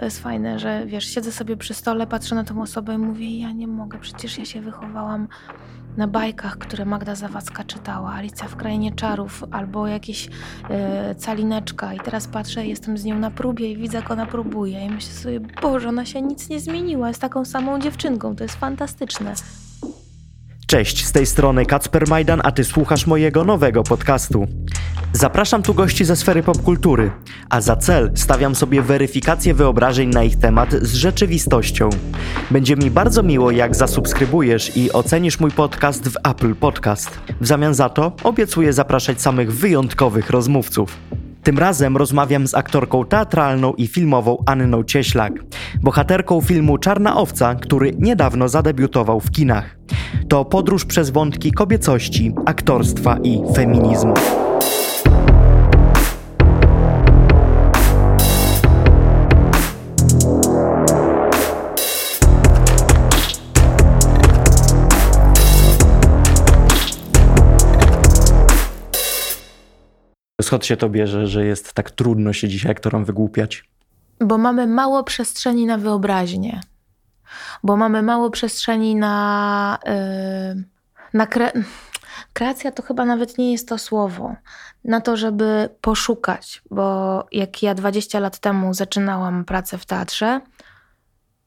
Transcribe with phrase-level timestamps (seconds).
[0.00, 3.38] To jest fajne, że wiesz, siedzę sobie przy stole, patrzę na tą osobę i mówię,
[3.38, 5.28] ja nie mogę, przecież ja się wychowałam
[5.96, 10.28] na bajkach, które Magda Zawadzka czytała, Alicja w Krainie Czarów albo jakieś
[10.70, 14.86] e, Calineczka i teraz patrzę, jestem z nią na próbie i widzę, jak ona próbuje
[14.86, 18.56] i myślę sobie, Boże, ona się nic nie zmieniła, jest taką samą dziewczynką, to jest
[18.56, 19.34] fantastyczne.
[20.66, 24.46] Cześć, z tej strony Kacper Majdan, a ty słuchasz mojego nowego podcastu.
[25.12, 27.10] Zapraszam tu gości ze sfery popkultury,
[27.48, 31.90] a za cel stawiam sobie weryfikację wyobrażeń na ich temat z rzeczywistością.
[32.50, 37.20] Będzie mi bardzo miło, jak zasubskrybujesz i ocenisz mój podcast w Apple Podcast.
[37.40, 40.96] W zamian za to obiecuję zapraszać samych wyjątkowych rozmówców.
[41.42, 45.32] Tym razem rozmawiam z aktorką teatralną i filmową Anną Cieślak,
[45.82, 49.76] bohaterką filmu Czarna Owca, który niedawno zadebiutował w kinach.
[50.28, 54.14] To podróż przez wątki kobiecości, aktorstwa i feminizmu.
[70.50, 73.64] Skąd się to bierze, że jest tak trudno się dzisiaj aktorom wygłupiać?
[74.20, 76.60] Bo mamy mało przestrzeni na wyobraźnię.
[77.62, 79.78] Bo mamy mało przestrzeni na.
[79.86, 80.64] Yy,
[81.14, 81.52] na kre...
[82.32, 84.34] Kreacja to chyba nawet nie jest to słowo.
[84.84, 86.62] Na to, żeby poszukać.
[86.70, 90.40] Bo jak ja 20 lat temu zaczynałam pracę w teatrze,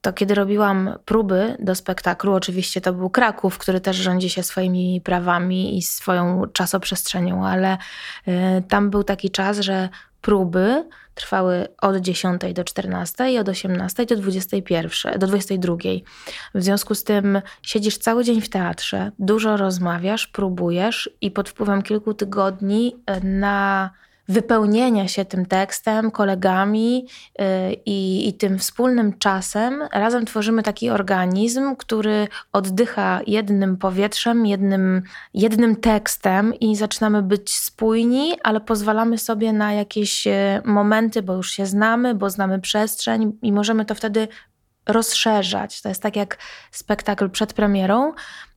[0.04, 5.00] to kiedy robiłam próby do spektaklu, oczywiście to był Kraków, który też rządzi się swoimi
[5.00, 7.78] prawami i swoją czasoprzestrzenią, ale
[8.28, 9.88] y, tam był taki czas, że
[10.20, 15.76] próby trwały od 10 do 14 i od 18 do 21, do 22.
[16.54, 21.82] W związku z tym siedzisz cały dzień w teatrze, dużo rozmawiasz, próbujesz i pod wpływem
[21.82, 23.90] kilku tygodni y, na
[24.28, 27.06] wypełnienia się tym tekstem, kolegami
[27.38, 27.44] yy,
[27.86, 35.02] i, i tym wspólnym czasem, razem tworzymy taki organizm, który oddycha jednym powietrzem, jednym,
[35.34, 40.32] jednym tekstem i zaczynamy być spójni, ale pozwalamy sobie na jakieś y,
[40.64, 44.28] momenty, bo już się znamy, bo znamy przestrzeń i możemy to wtedy
[44.86, 45.82] rozszerzać.
[45.82, 46.38] To jest tak jak
[46.70, 48.12] spektakl przed premierą.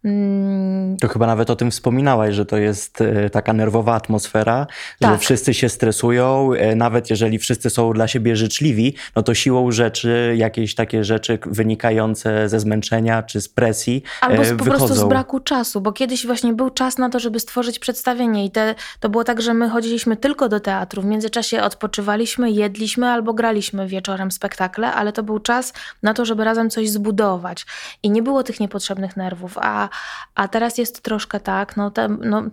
[0.08, 0.98] Mm.
[0.98, 4.68] To chyba nawet o tym wspominałaś, że to jest e, taka nerwowa atmosfera,
[5.00, 5.12] tak.
[5.12, 9.72] że wszyscy się stresują, e, nawet jeżeli wszyscy są dla siebie życzliwi, no to siłą
[9.72, 14.86] rzeczy jakieś takie rzeczy wynikające ze zmęczenia czy z presji Albo z, po wychodzą.
[14.86, 18.52] prostu z braku czasu, bo kiedyś właśnie był czas na to, żeby stworzyć przedstawienie i
[18.52, 23.34] te, to było tak, że my chodziliśmy tylko do teatru, w międzyczasie odpoczywaliśmy, jedliśmy albo
[23.34, 27.66] graliśmy wieczorem spektakle, ale to był czas na to, żeby razem coś zbudować
[28.04, 29.90] i nie było tych niepotrzebnych nerwów, a
[30.36, 32.44] a teraz jest troszkę tak, no, te, no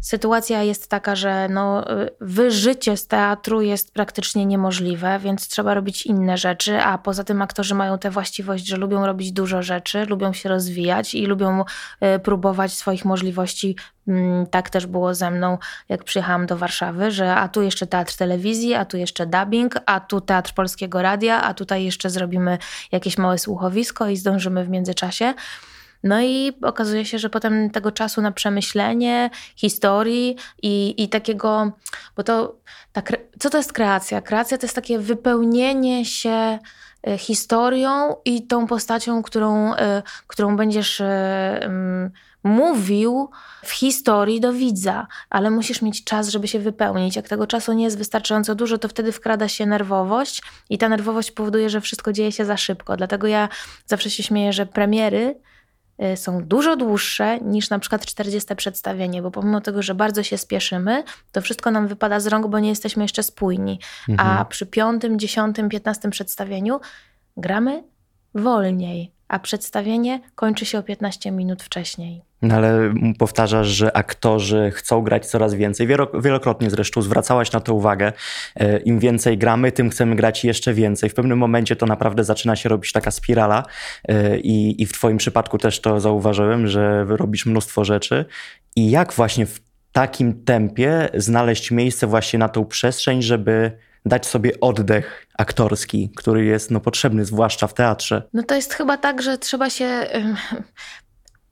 [0.00, 1.84] sytuacja jest taka, że no,
[2.20, 7.74] wyżycie z teatru jest praktycznie niemożliwe, więc trzeba robić inne rzeczy, a poza tym aktorzy
[7.74, 11.64] mają tę właściwość, że lubią robić dużo rzeczy, lubią się rozwijać i lubią
[12.16, 13.76] y, próbować swoich możliwości.
[14.08, 15.58] Mm, tak też było ze mną,
[15.88, 20.00] jak przyjechałam do Warszawy, że a tu jeszcze teatr telewizji, a tu jeszcze dubbing, a
[20.00, 22.58] tu teatr polskiego radia, a tutaj jeszcze zrobimy
[22.92, 25.34] jakieś małe słuchowisko i zdążymy w międzyczasie.
[26.06, 31.72] No i okazuje się, że potem tego czasu na przemyślenie historii i, i takiego,
[32.16, 32.56] bo to,
[33.38, 34.22] co to jest kreacja?
[34.22, 36.58] Kreacja to jest takie wypełnienie się
[37.08, 41.70] e, historią i tą postacią, którą, e, którą będziesz e,
[42.46, 43.30] mówił
[43.64, 47.16] w historii do widza, ale musisz mieć czas, żeby się wypełnić.
[47.16, 51.30] Jak tego czasu nie jest wystarczająco dużo, to wtedy wkrada się nerwowość i ta nerwowość
[51.30, 52.96] powoduje, że wszystko dzieje się za szybko.
[52.96, 53.48] Dlatego ja
[53.86, 55.34] zawsze się śmieję, że premiery
[56.16, 61.04] są dużo dłuższe niż na przykład 40 przedstawienie, bo pomimo tego, że bardzo się spieszymy,
[61.32, 63.80] to wszystko nam wypada z rąk, bo nie jesteśmy jeszcze spójni.
[64.08, 64.28] Mhm.
[64.28, 66.80] A przy piątym, dziesiątym, piętnastym przedstawieniu
[67.36, 67.82] gramy
[68.34, 72.22] wolniej, a przedstawienie kończy się o 15 minut wcześniej.
[72.42, 75.88] No ale powtarzasz, że aktorzy chcą grać coraz więcej.
[76.14, 78.12] Wielokrotnie zresztą zwracałaś na to uwagę.
[78.56, 81.10] E, Im więcej gramy, tym chcemy grać jeszcze więcej.
[81.10, 83.62] W pewnym momencie to naprawdę zaczyna się robić taka spirala
[84.08, 88.24] e, i, i w Twoim przypadku też to zauważyłem, że robisz mnóstwo rzeczy.
[88.76, 89.60] I jak właśnie w
[89.92, 93.72] takim tempie znaleźć miejsce właśnie na tą przestrzeń, żeby
[94.06, 98.22] dać sobie oddech aktorski, który jest no, potrzebny, zwłaszcza w teatrze.
[98.32, 100.06] No to jest chyba tak, że trzeba się.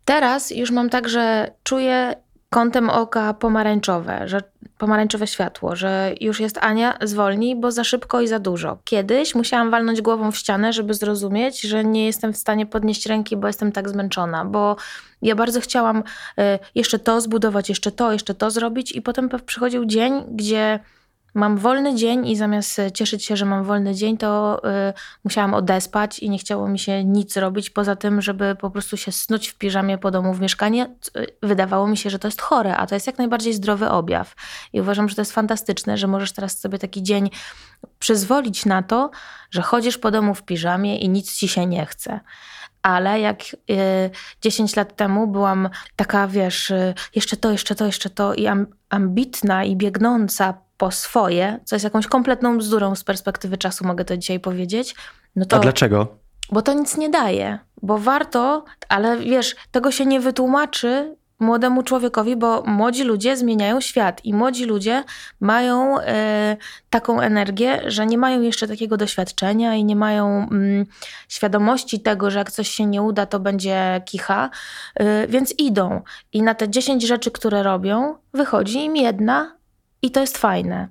[0.04, 2.14] Teraz już mam tak, że czuję
[2.50, 4.40] kątem oka pomarańczowe, że
[4.78, 8.78] pomarańczowe światło, że już jest Ania, zwolnij, bo za szybko i za dużo.
[8.84, 13.36] Kiedyś musiałam walnąć głową w ścianę, żeby zrozumieć, że nie jestem w stanie podnieść ręki,
[13.36, 14.76] bo jestem tak zmęczona, bo
[15.22, 16.02] ja bardzo chciałam y,
[16.74, 20.80] jeszcze to zbudować, jeszcze to, jeszcze to zrobić i potem przychodził dzień, gdzie
[21.34, 24.92] mam wolny dzień i zamiast cieszyć się, że mam wolny dzień, to y,
[25.24, 29.12] musiałam odespać i nie chciało mi się nic robić poza tym, żeby po prostu się
[29.12, 30.94] snuć w piżamie po domu w mieszkanie.
[31.42, 34.34] Wydawało mi się, że to jest chore, a to jest jak najbardziej zdrowy objaw.
[34.72, 37.30] I uważam, że to jest fantastyczne, że możesz teraz sobie taki dzień
[37.98, 39.10] przyzwolić na to,
[39.50, 42.20] że chodzisz po domu w piżamie i nic ci się nie chce
[42.82, 44.10] ale jak y,
[44.42, 46.72] 10 lat temu byłam taka, wiesz,
[47.14, 51.84] jeszcze to, jeszcze to, jeszcze to i am, ambitna i biegnąca po swoje, co jest
[51.84, 54.94] jakąś kompletną bzdurą z perspektywy czasu, mogę to dzisiaj powiedzieć.
[55.36, 56.18] No to, A dlaczego?
[56.52, 62.36] Bo to nic nie daje, bo warto, ale wiesz, tego się nie wytłumaczy młodemu człowiekowi,
[62.36, 65.04] bo młodzi ludzie zmieniają świat i młodzi ludzie
[65.40, 66.56] mają e,
[66.90, 70.86] taką energię, że nie mają jeszcze takiego doświadczenia i nie mają mm,
[71.28, 74.50] świadomości tego, że jak coś się nie uda, to będzie kicha,
[74.94, 76.02] e, więc idą.
[76.32, 79.56] I na te 10 rzeczy, które robią, wychodzi im jedna
[80.04, 80.88] i to jest fajne.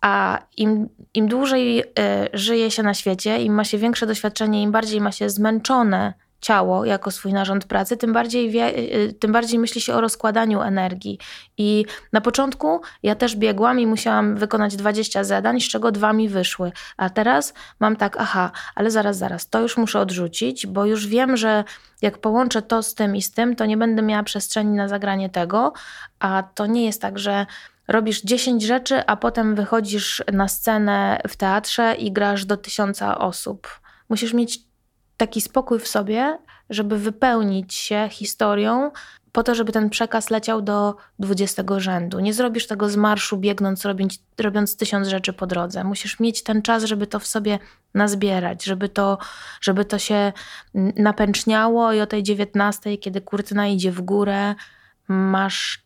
[0.00, 1.84] A im, im dłużej y,
[2.32, 6.84] żyje się na świecie, im ma się większe doświadczenie, im bardziej ma się zmęczone ciało
[6.84, 11.18] jako swój narząd pracy, tym bardziej, wie, y, tym bardziej myśli się o rozkładaniu energii.
[11.58, 16.28] I na początku ja też biegłam i musiałam wykonać 20 zadań, z czego dwa mi
[16.28, 16.72] wyszły.
[16.96, 21.36] A teraz mam tak, aha, ale zaraz, zaraz, to już muszę odrzucić, bo już wiem,
[21.36, 21.64] że
[22.02, 25.28] jak połączę to z tym i z tym, to nie będę miała przestrzeni na zagranie
[25.30, 25.72] tego,
[26.18, 27.46] a to nie jest tak, że
[27.92, 33.80] robisz 10 rzeczy, a potem wychodzisz na scenę w teatrze i grasz do tysiąca osób.
[34.08, 34.58] Musisz mieć
[35.16, 36.38] taki spokój w sobie,
[36.70, 38.90] żeby wypełnić się historią,
[39.32, 42.20] po to, żeby ten przekaz leciał do dwudziestego rzędu.
[42.20, 45.84] Nie zrobisz tego z marszu, biegnąc, robiąc, robiąc tysiąc rzeczy po drodze.
[45.84, 47.58] Musisz mieć ten czas, żeby to w sobie
[47.94, 49.18] nazbierać, żeby to,
[49.60, 50.32] żeby to się
[50.96, 54.54] napęczniało i o tej dziewiętnastej, kiedy kurtyna idzie w górę,
[55.08, 55.82] masz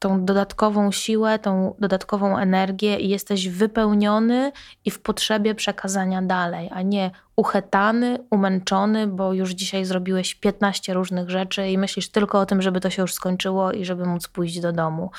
[0.00, 4.52] tą dodatkową siłę, tą dodatkową energię i jesteś wypełniony
[4.84, 11.30] i w potrzebie przekazania dalej, a nie uchetany, umęczony, bo już dzisiaj zrobiłeś 15 różnych
[11.30, 14.60] rzeczy i myślisz tylko o tym, żeby to się już skończyło i żeby móc pójść
[14.60, 15.10] do domu.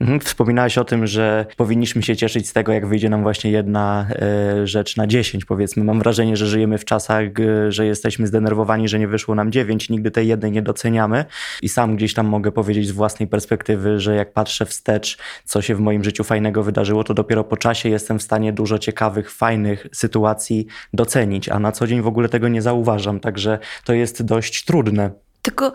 [0.00, 4.06] Mhm, wspominałeś o tym, że powinniśmy się cieszyć z tego, jak wyjdzie nam właśnie jedna
[4.10, 5.84] e, rzecz na dziesięć, powiedzmy.
[5.84, 9.90] Mam wrażenie, że żyjemy w czasach, e, że jesteśmy zdenerwowani, że nie wyszło nam dziewięć,
[9.90, 11.24] nigdy tej jednej nie doceniamy.
[11.62, 15.74] I sam gdzieś tam mogę powiedzieć z własnej perspektywy, że jak patrzę wstecz, co się
[15.74, 19.86] w moim życiu fajnego wydarzyło, to dopiero po czasie jestem w stanie dużo ciekawych, fajnych
[19.92, 23.20] sytuacji docenić, a na co dzień w ogóle tego nie zauważam.
[23.20, 25.27] Także to jest dość trudne.
[25.48, 25.72] Tylko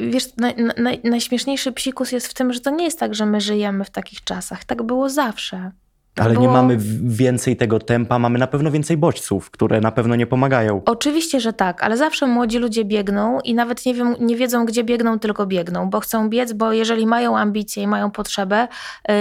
[0.00, 3.40] wiesz, naj, naj, najśmieszniejszy psikus jest w tym, że to nie jest tak, że my
[3.40, 4.64] żyjemy w takich czasach.
[4.64, 5.70] Tak było zawsze.
[6.14, 6.46] Tak Ale było...
[6.46, 10.82] nie mamy więcej tego tempa, mamy na pewno więcej bodźców, które na pewno nie pomagają.
[10.84, 14.84] Oczywiście, że tak, ale zawsze młodzi ludzie biegną i nawet nie, wiem, nie wiedzą, gdzie
[14.84, 18.68] biegną, tylko biegną, bo chcą biec, bo jeżeli mają ambicje i mają potrzebę
[19.08, 19.14] yy,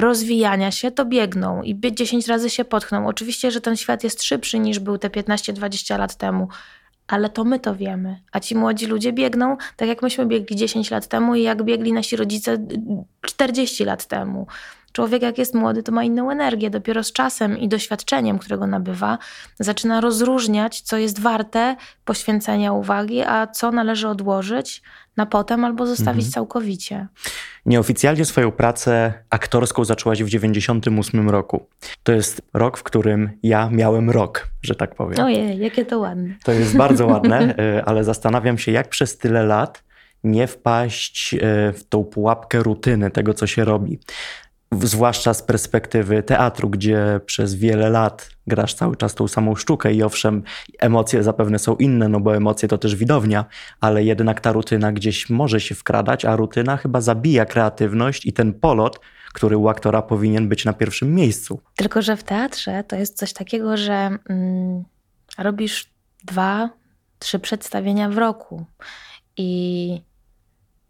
[0.00, 3.06] rozwijania się, to biegną i 10 razy się potkną.
[3.06, 6.48] Oczywiście, że ten świat jest szybszy niż był te 15-20 lat temu
[7.08, 8.20] ale to my to wiemy.
[8.32, 11.92] A ci młodzi ludzie biegną tak jak myśmy biegli 10 lat temu i jak biegli
[11.92, 12.58] nasi rodzice
[13.20, 14.46] 40 lat temu.
[14.96, 16.70] Człowiek, jak jest młody, to ma inną energię.
[16.70, 19.18] Dopiero z czasem i doświadczeniem, którego nabywa,
[19.58, 24.82] zaczyna rozróżniać, co jest warte poświęcenia uwagi, a co należy odłożyć
[25.16, 26.32] na potem albo zostawić mhm.
[26.32, 27.06] całkowicie.
[27.66, 31.66] Nieoficjalnie swoją pracę aktorską zaczęłaś w 98 roku.
[32.02, 35.20] To jest rok, w którym ja miałem rok, że tak powiem.
[35.20, 36.34] Ojej, jakie to ładne.
[36.44, 39.82] To jest bardzo ładne, e, ale zastanawiam się, jak przez tyle lat
[40.24, 41.38] nie wpaść e,
[41.72, 43.98] w tą pułapkę rutyny tego, co się robi
[44.82, 50.02] zwłaszcza z perspektywy teatru, gdzie przez wiele lat grasz cały czas tą samą sztukę i
[50.02, 50.42] owszem,
[50.78, 53.44] emocje zapewne są inne, no bo emocje to też widownia,
[53.80, 58.52] ale jednak ta rutyna gdzieś może się wkradać, a rutyna chyba zabija kreatywność i ten
[58.52, 59.00] polot,
[59.32, 61.60] który u aktora powinien być na pierwszym miejscu.
[61.76, 64.84] Tylko, że w teatrze to jest coś takiego, że mm,
[65.38, 65.90] robisz
[66.24, 66.70] dwa,
[67.18, 68.66] trzy przedstawienia w roku
[69.36, 70.00] i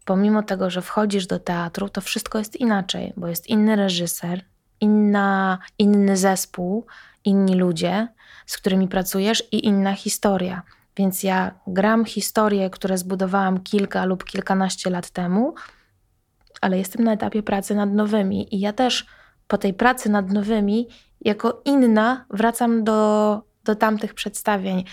[0.07, 4.41] pomimo tego, że wchodzisz do teatru, to wszystko jest inaczej, bo jest inny reżyser,
[4.81, 6.85] inna, inny zespół,
[7.25, 8.07] inni ludzie,
[8.45, 10.61] z którymi pracujesz i inna historia.
[10.97, 15.55] Więc ja gram historie, które zbudowałam kilka lub kilkanaście lat temu,
[16.61, 18.55] ale jestem na etapie pracy nad nowymi.
[18.55, 19.05] I ja też
[19.47, 20.87] po tej pracy nad nowymi,
[21.21, 24.83] jako inna, wracam do, do tamtych przedstawień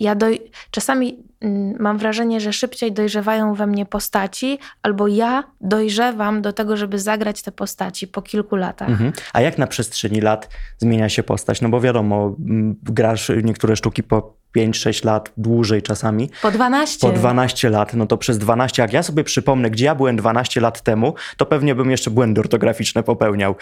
[0.00, 0.40] ja doj...
[0.70, 6.76] czasami mm, mam wrażenie, że szybciej dojrzewają we mnie postaci, albo ja dojrzewam do tego,
[6.76, 8.88] żeby zagrać te postaci po kilku latach.
[8.88, 9.12] Mhm.
[9.32, 11.60] A jak na przestrzeni lat zmienia się postać?
[11.60, 12.36] No bo wiadomo,
[12.82, 16.30] grasz niektóre sztuki po 5-6 lat, dłużej czasami.
[16.42, 17.06] Po 12.
[17.06, 20.60] Po 12 lat, no to przez 12, jak ja sobie przypomnę, gdzie ja byłem 12
[20.60, 23.54] lat temu, to pewnie bym jeszcze błędy ortograficzne popełniał.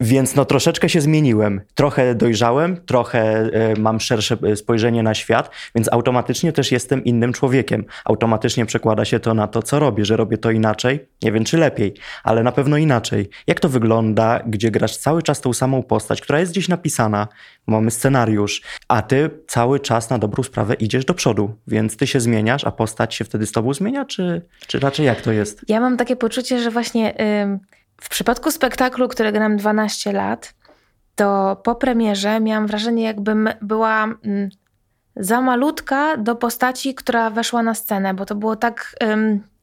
[0.00, 1.60] Więc no troszeczkę się zmieniłem.
[1.74, 7.32] Trochę dojrzałem, trochę e, mam szersze e, spojrzenie na świat, więc automatycznie też jestem innym
[7.32, 7.84] człowiekiem.
[8.04, 11.08] Automatycznie przekłada się to na to, co robię, że robię to inaczej.
[11.22, 13.28] Nie wiem, czy lepiej, ale na pewno inaczej.
[13.46, 17.28] Jak to wygląda, gdzie grasz cały czas tą samą postać, która jest gdzieś napisana,
[17.66, 22.20] mamy scenariusz, a ty cały czas na dobrą sprawę idziesz do przodu, więc ty się
[22.20, 25.64] zmieniasz, a postać się wtedy z tobą zmienia, czy, czy raczej jak to jest?
[25.68, 27.14] Ja mam takie poczucie, że właśnie
[28.00, 30.54] w przypadku spektaklu, który gram 12 lat,
[31.14, 34.50] to po premierze miałam wrażenie, jakbym była mm,
[35.16, 38.96] za malutka do postaci, która weszła na scenę, bo to było tak,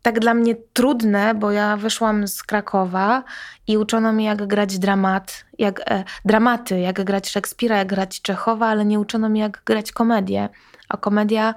[0.01, 3.23] tak dla mnie trudne, bo ja wyszłam z Krakowa
[3.67, 8.67] i uczono mnie, jak grać dramat, jak, e, dramaty, jak grać Szekspira, jak grać Czechowa,
[8.67, 10.49] ale nie uczono mnie, jak grać komedię.
[10.89, 11.53] A komedia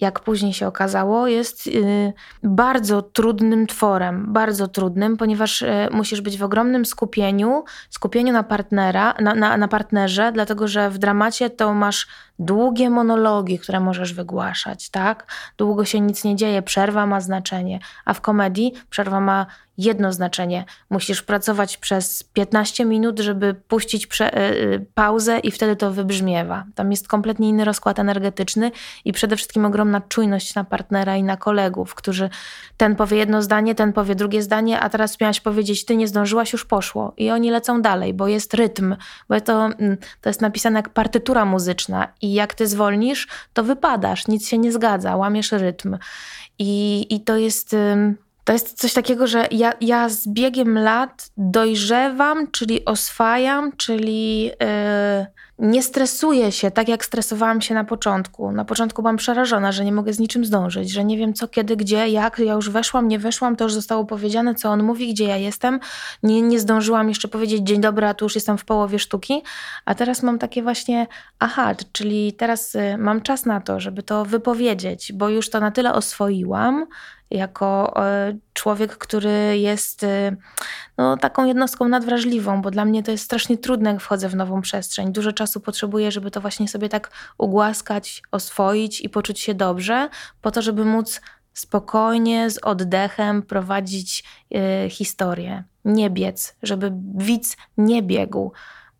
[0.00, 2.12] jak później się okazało, jest y,
[2.42, 9.14] bardzo trudnym tworem, bardzo trudnym, ponieważ y, musisz być w ogromnym skupieniu, skupieniu na partnera,
[9.20, 12.06] na, na, na partnerze, dlatego że w dramacie to masz
[12.38, 15.26] długie monologi, które możesz wygłaszać, tak?
[15.58, 19.46] Długo się nic nie dzieje, przerwa ma znaczenie, a w komedii przerwa ma
[19.78, 20.64] jedno znaczenie.
[20.90, 26.64] Musisz pracować przez 15 minut, żeby puścić prze, yy, pauzę i wtedy to wybrzmiewa.
[26.74, 28.70] Tam jest kompletnie inny rozkład energetyczny
[29.04, 32.30] i przede wszystkim ogromna czujność na partnera i na kolegów, którzy
[32.76, 36.52] ten powie jedno zdanie, ten powie drugie zdanie, a teraz miałaś powiedzieć, ty nie zdążyłaś,
[36.52, 37.12] już poszło.
[37.16, 38.96] I oni lecą dalej, bo jest rytm,
[39.28, 44.28] bo to, mm, to jest napisane jak partytura muzyczna i jak ty zwolnisz, to wypadasz,
[44.28, 45.98] nic się nie zgadza, łamiesz rytm.
[46.58, 47.76] I, i to jest
[48.46, 54.52] to jest coś takiego, że ja, ja z biegiem lat dojrzewam, czyli oswajam, czyli yy,
[55.58, 58.52] nie stresuję się tak, jak stresowałam się na początku.
[58.52, 61.76] Na początku byłam przerażona, że nie mogę z niczym zdążyć, że nie wiem co, kiedy,
[61.76, 62.38] gdzie, jak.
[62.38, 65.80] Ja już weszłam, nie weszłam, to już zostało powiedziane, co on mówi, gdzie ja jestem.
[66.22, 69.42] Nie, nie zdążyłam jeszcze powiedzieć dzień dobry, a tu już jestem w połowie sztuki.
[69.84, 71.06] A teraz mam takie właśnie,
[71.38, 75.70] aha, czyli teraz y, mam czas na to, żeby to wypowiedzieć, bo już to na
[75.70, 76.86] tyle oswoiłam,
[77.30, 80.36] jako e, człowiek, który jest e,
[80.98, 84.60] no, taką jednostką nadwrażliwą, bo dla mnie to jest strasznie trudne, jak wchodzę w nową
[84.60, 85.12] przestrzeń.
[85.12, 90.08] Dużo czasu potrzebuję, żeby to właśnie sobie tak ugłaskać, oswoić i poczuć się dobrze,
[90.40, 91.20] po to, żeby móc
[91.52, 94.24] spokojnie, z oddechem prowadzić
[94.86, 95.64] y, historię.
[95.84, 98.52] Nie biec, żeby widz nie biegł.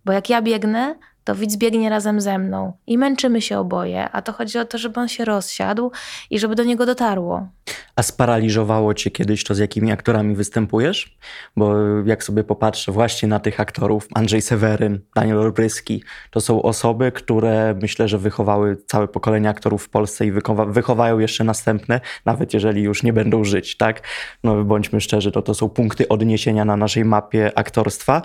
[0.04, 0.94] Bo jak ja biegnę,
[1.26, 4.78] to widz biegnie razem ze mną i męczymy się oboje, a to chodzi o to,
[4.78, 5.90] żeby on się rozsiadł
[6.30, 7.48] i żeby do niego dotarło.
[7.96, 11.18] A sparaliżowało cię kiedyś to, z jakimi aktorami występujesz?
[11.56, 17.12] Bo jak sobie popatrzę właśnie na tych aktorów, Andrzej Seweryn, Daniel Olbryski, to są osoby,
[17.12, 22.54] które myślę, że wychowały całe pokolenie aktorów w Polsce i wychowa wychowają jeszcze następne, nawet
[22.54, 24.02] jeżeli już nie będą żyć, tak?
[24.44, 28.22] No bądźmy szczerzy, to to są punkty odniesienia na naszej mapie aktorstwa.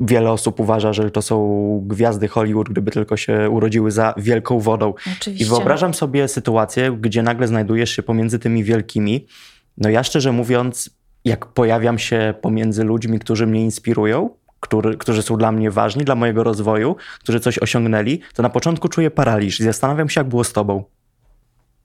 [0.00, 4.94] Wiele osób uważa, że to są gwiazdy Hollywood, gdyby tylko się urodziły za wielką wodą.
[5.18, 5.46] Oczywiście.
[5.46, 9.26] I wyobrażam sobie sytuację, gdzie nagle znajdujesz się pomiędzy tymi wielkimi.
[9.78, 10.90] No ja szczerze mówiąc,
[11.24, 16.14] jak pojawiam się pomiędzy ludźmi, którzy mnie inspirują, który, którzy są dla mnie ważni, dla
[16.14, 20.44] mojego rozwoju, którzy coś osiągnęli, to na początku czuję paraliż i zastanawiam się, jak było
[20.44, 20.84] z tobą.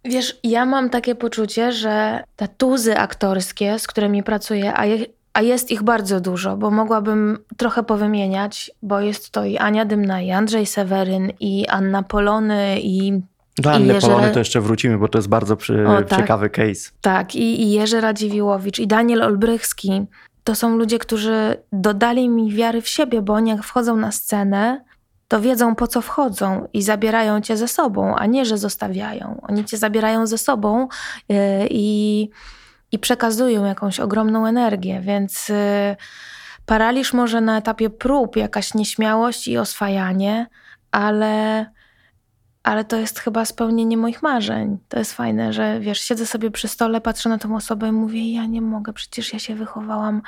[0.06, 4.86] Wiesz, ja mam takie poczucie, że te tuzy aktorskie, z którymi pracuję, a
[5.34, 10.22] a jest ich bardzo dużo, bo mogłabym trochę powymieniać, bo jest to i Ania Dymna,
[10.22, 13.22] i Andrzej Seweryn, i Anna Polony, i
[13.58, 14.08] do Anny Jerzy...
[14.08, 15.88] Polony to jeszcze wrócimy, bo to jest bardzo przy...
[15.88, 16.20] o, tak.
[16.20, 16.92] ciekawy case.
[17.02, 20.06] Tak, i, i Jerzy Radziwiłowicz, i Daniel Olbrychski.
[20.44, 24.84] To są ludzie, którzy dodali mi wiary w siebie, bo oni jak wchodzą na scenę,
[25.28, 29.42] to wiedzą po co wchodzą i zabierają cię ze sobą, a nie, że zostawiają.
[29.50, 30.88] Oni cię zabierają ze sobą
[31.30, 31.38] yy,
[31.70, 32.30] i
[32.92, 35.96] i przekazują jakąś ogromną energię, więc y,
[36.66, 40.48] paraliż może na etapie prób, jakaś nieśmiałość i oswajanie,
[40.92, 41.66] ale,
[42.64, 44.78] ale to jest chyba spełnienie moich marzeń.
[44.90, 48.34] To jest fajne, że wiesz, siedzę sobie przy stole, patrzę na tą osobę i mówię,
[48.34, 50.22] ja nie mogę, przecież ja się wychowałam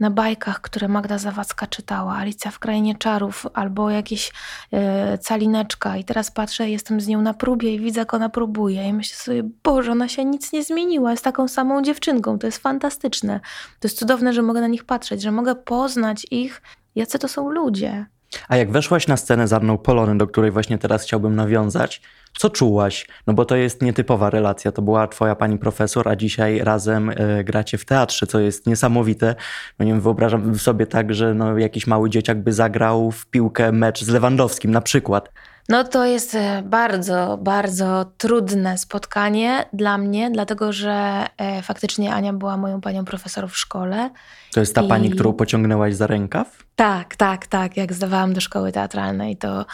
[0.00, 4.32] na bajkach, które Magda Zawadzka czytała, Alicja w Krainie Czarów albo jakieś
[4.72, 8.88] e, Calineczka i teraz patrzę, jestem z nią na próbie i widzę, jak ona próbuje
[8.88, 12.58] i myślę sobie, Boże, ona się nic nie zmieniła, jest taką samą dziewczynką, to jest
[12.58, 13.40] fantastyczne.
[13.80, 16.62] To jest cudowne, że mogę na nich patrzeć, że mogę poznać ich,
[16.94, 18.06] jacy to są ludzie.
[18.48, 22.02] A jak weszłaś na scenę z Arną Polony, do której właśnie teraz chciałbym nawiązać,
[22.38, 23.06] co czułaś?
[23.26, 24.72] No bo to jest nietypowa relacja.
[24.72, 29.34] To była twoja pani profesor, a dzisiaj razem e, gracie w teatrze, co jest niesamowite.
[29.78, 33.72] No nie wiem, wyobrażam sobie tak, że no, jakiś mały dzieciak by zagrał w piłkę
[33.72, 35.30] mecz z Lewandowskim na przykład.
[35.68, 42.32] No to jest e, bardzo, bardzo trudne spotkanie dla mnie, dlatego że e, faktycznie Ania
[42.32, 44.10] była moją panią profesor w szkole.
[44.54, 46.64] To jest ta I- pani, którą pociągnęłaś za rękaw?
[46.76, 47.76] Tak, tak, tak.
[47.76, 49.66] Jak zdawałam do szkoły teatralnej, to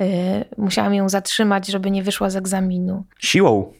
[0.00, 0.04] y,
[0.58, 3.04] musiałam ją zatrzymać, żeby nie wyszła z egzaminu.
[3.18, 3.72] Siłą,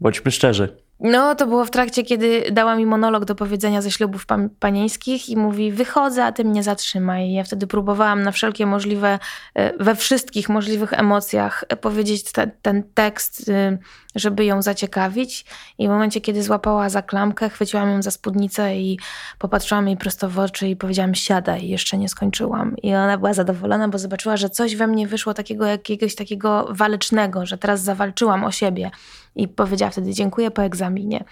[0.00, 0.76] bądźmy szczerzy.
[1.00, 5.28] No, to było w trakcie, kiedy dała mi monolog do powiedzenia ze ślubów pan- panieńskich
[5.28, 7.26] i mówi, wychodzę, a ty mnie zatrzymaj.
[7.28, 9.18] I ja wtedy próbowałam na wszelkie możliwe,
[9.54, 13.78] e, we wszystkich możliwych emocjach powiedzieć te, ten tekst, y,
[14.14, 15.44] żeby ją zaciekawić.
[15.78, 18.98] I w momencie, kiedy złapała za klamkę, chwyciłam ją za spódnicę i
[19.38, 22.76] popatrzyłam jej prosto w oczy i powiedziałam, siadaj, jeszcze nie skończyłam.
[22.82, 27.46] I ona była zadowolona, bo zobaczyła, że coś we mnie wyszło takiego jakiegoś takiego walecznego,
[27.46, 28.90] że teraz zawalczyłam o siebie.
[29.36, 31.24] I powiedziała wtedy dziękuję po egzaminie.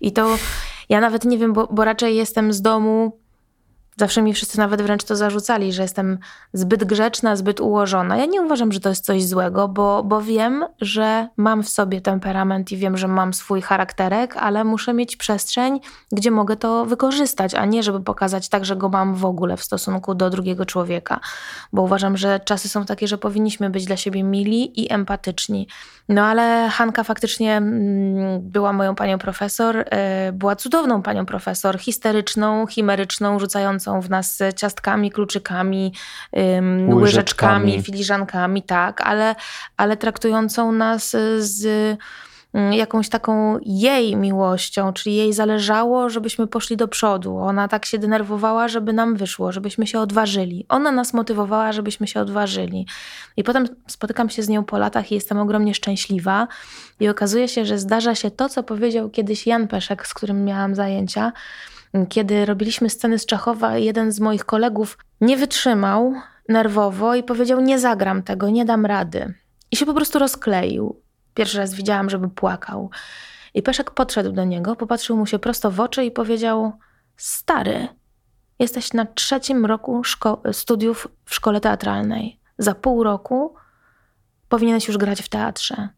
[0.00, 0.36] I to
[0.88, 3.19] ja nawet nie wiem, bo, bo raczej jestem z domu.
[3.96, 6.18] Zawsze mi wszyscy nawet wręcz to zarzucali, że jestem
[6.52, 8.16] zbyt grzeczna, zbyt ułożona.
[8.16, 12.00] Ja nie uważam, że to jest coś złego, bo, bo wiem, że mam w sobie
[12.00, 15.80] temperament i wiem, że mam swój charakterek, ale muszę mieć przestrzeń,
[16.12, 19.62] gdzie mogę to wykorzystać, a nie żeby pokazać tak, że go mam w ogóle w
[19.62, 21.20] stosunku do drugiego człowieka.
[21.72, 25.68] Bo uważam, że czasy są takie, że powinniśmy być dla siebie mili i empatyczni.
[26.08, 32.66] No ale Hanka faktycznie mm, była moją panią profesor, e, była cudowną panią profesor, histeryczną,
[32.66, 35.92] chimeryczną, rzucającą w nas ciastkami, kluczykami,
[36.56, 37.02] ym, Łyżeczkami.
[37.02, 39.34] łyżeczkami, filiżankami, tak, ale,
[39.76, 41.66] ale traktującą nas z
[42.54, 47.36] mm, jakąś taką jej miłością, czyli jej zależało, żebyśmy poszli do przodu.
[47.36, 50.66] Ona tak się denerwowała, żeby nam wyszło, żebyśmy się odważyli.
[50.68, 52.86] Ona nas motywowała, żebyśmy się odważyli.
[53.36, 56.48] I potem spotykam się z nią po latach i jestem ogromnie szczęśliwa.
[57.00, 60.74] I okazuje się, że zdarza się to, co powiedział kiedyś Jan Peszek, z którym miałam
[60.74, 61.32] zajęcia.
[62.08, 66.14] Kiedy robiliśmy sceny z Czechowa, jeden z moich kolegów nie wytrzymał
[66.48, 69.34] nerwowo i powiedział: Nie zagram tego, nie dam rady.
[69.70, 71.02] I się po prostu rozkleił.
[71.34, 72.90] Pierwszy raz widziałam, żeby płakał.
[73.54, 76.72] I Peszek podszedł do niego, popatrzył mu się prosto w oczy i powiedział:
[77.16, 77.88] Stary,
[78.58, 82.40] jesteś na trzecim roku szko- studiów w szkole teatralnej.
[82.58, 83.54] Za pół roku
[84.48, 85.88] powinieneś już grać w teatrze.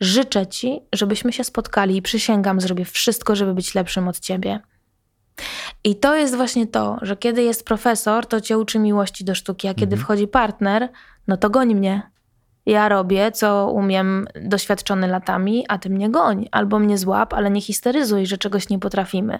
[0.00, 4.60] Życzę ci, żebyśmy się spotkali i przysięgam, zrobię wszystko, żeby być lepszym od ciebie.
[5.84, 9.68] I to jest właśnie to, że kiedy jest profesor, to cię uczy miłości do sztuki,
[9.68, 10.00] a kiedy Mhm.
[10.02, 10.88] wchodzi partner,
[11.28, 12.10] no to goni mnie.
[12.66, 16.48] Ja robię, co umiem, doświadczony latami, a ty mnie goń.
[16.52, 19.38] Albo mnie złap, ale nie histeryzuj, że czegoś nie potrafimy.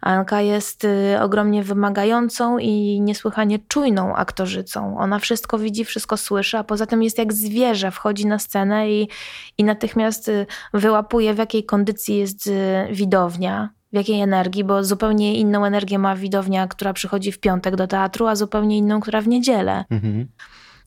[0.00, 4.98] Anka jest y, ogromnie wymagającą i niesłychanie czujną aktorzycą.
[4.98, 7.90] Ona wszystko widzi, wszystko słyszy, a poza tym jest jak zwierzę.
[7.90, 9.08] Wchodzi na scenę i,
[9.58, 12.52] i natychmiast y, wyłapuje, w jakiej kondycji jest y,
[12.92, 17.86] widownia, w jakiej energii, bo zupełnie inną energię ma widownia, która przychodzi w piątek do
[17.86, 19.84] teatru, a zupełnie inną, która w niedzielę.
[19.90, 20.28] Mhm.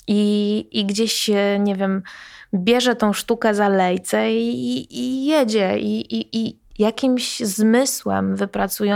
[0.07, 2.03] I, i gdzieś się, nie wiem,
[2.53, 5.79] bierze tą sztukę za lejce i, i jedzie.
[5.79, 8.35] I, i, I jakimś zmysłem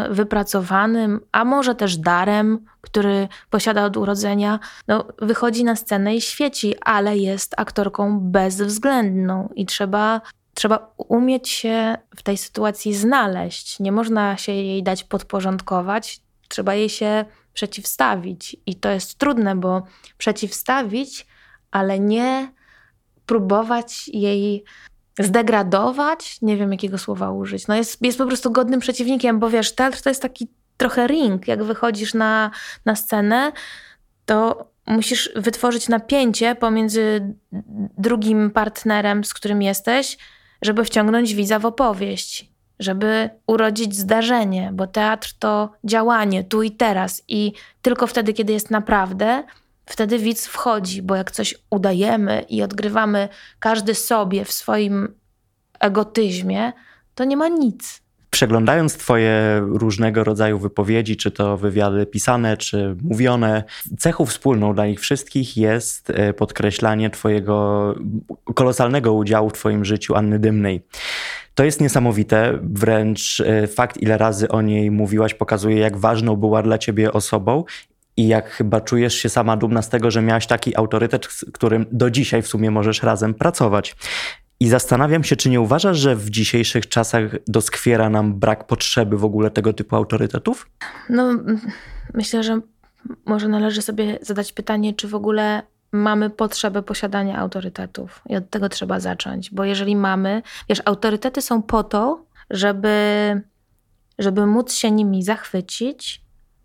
[0.10, 6.76] wypracowanym, a może też darem, który posiada od urodzenia, no, wychodzi na scenę i świeci,
[6.82, 10.22] ale jest aktorką bezwzględną i trzeba.
[10.58, 13.80] Trzeba umieć się w tej sytuacji znaleźć.
[13.80, 18.58] Nie można się jej dać podporządkować, trzeba jej się przeciwstawić.
[18.65, 19.84] I to jest trudne, bo
[20.17, 21.28] przeciwstawić,
[21.72, 22.52] ale nie
[23.26, 24.63] próbować jej
[25.20, 26.41] zdegradować.
[26.41, 27.67] Nie wiem, jakiego słowa użyć.
[27.67, 31.48] No jest, jest po prostu godnym przeciwnikiem, bo wiesz, teatr to jest taki trochę ring.
[31.48, 32.52] Jak wychodzisz na,
[32.86, 33.52] na scenę,
[34.26, 37.34] to musisz wytworzyć napięcie pomiędzy
[37.98, 40.17] drugim partnerem, z którym jesteś,
[40.62, 47.24] żeby wciągnąć widza w opowieść, żeby urodzić zdarzenie, bo teatr to działanie tu i teraz
[47.28, 49.43] i tylko wtedy, kiedy jest naprawdę,
[49.86, 55.15] wtedy widz wchodzi, bo jak coś udajemy i odgrywamy każdy sobie w swoim
[55.80, 56.74] egotyzmie,
[57.15, 58.07] to nie ma nic.
[58.30, 63.63] Przeglądając Twoje różnego rodzaju wypowiedzi, czy to wywiady pisane, czy mówione,
[63.98, 67.96] cechą wspólną dla nich wszystkich jest e, podkreślanie Twojego
[68.56, 70.82] kolosalnego udziału w Twoim życiu Anny Dymnej.
[71.56, 76.63] To jest niesamowite, wręcz e, fakt, ile razy o niej mówiłaś, pokazuje, jak ważną była
[76.63, 77.63] dla Ciebie osobą
[78.18, 81.86] i jak chyba czujesz się sama dumna z tego, że miałaś taki autorytet, z którym
[81.92, 83.96] do dzisiaj w sumie możesz razem pracować.
[84.60, 89.26] I zastanawiam się, czy nie uważasz, że w dzisiejszych czasach doskwiera nam brak potrzeby w
[89.26, 90.70] ogóle tego typu autorytetów?
[91.10, 91.39] No,
[92.13, 92.62] myślę, że
[93.26, 98.22] może należy sobie zadać pytanie, czy w ogóle mamy potrzebę posiadania autorytetów.
[98.30, 103.41] I od tego trzeba zacząć, bo jeżeli mamy, wiesz, autorytety są po to, żeby,
[104.20, 106.22] żeby móc się nimi zachwycić,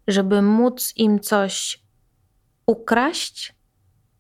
[0.09, 1.83] żeby móc im coś
[2.67, 3.55] ukraść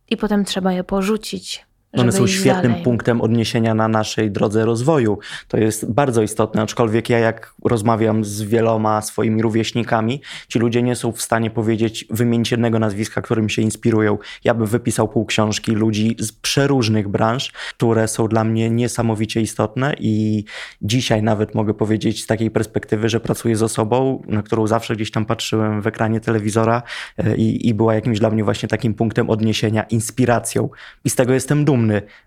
[0.08, 1.66] i potem trzeba je porzucić.
[1.96, 2.84] One są świetnym dalej.
[2.84, 5.18] punktem odniesienia na naszej drodze rozwoju.
[5.48, 10.96] To jest bardzo istotne, aczkolwiek ja jak rozmawiam z wieloma swoimi rówieśnikami, ci ludzie nie
[10.96, 14.18] są w stanie powiedzieć, wymienić jednego nazwiska, którym się inspirują.
[14.44, 19.94] Ja bym wypisał pół książki ludzi z przeróżnych branż, które są dla mnie niesamowicie istotne
[19.98, 20.44] i
[20.82, 25.10] dzisiaj nawet mogę powiedzieć z takiej perspektywy, że pracuję z osobą, na którą zawsze gdzieś
[25.10, 26.82] tam patrzyłem w ekranie telewizora
[27.18, 30.68] e, i, i była jakimś dla mnie właśnie takim punktem odniesienia, inspiracją.
[31.04, 31.81] I z tego jestem dumny,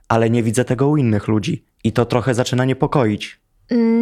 [0.07, 1.65] ale nie widzę tego u innych ludzi.
[1.83, 3.39] I to trochę zaczyna niepokoić.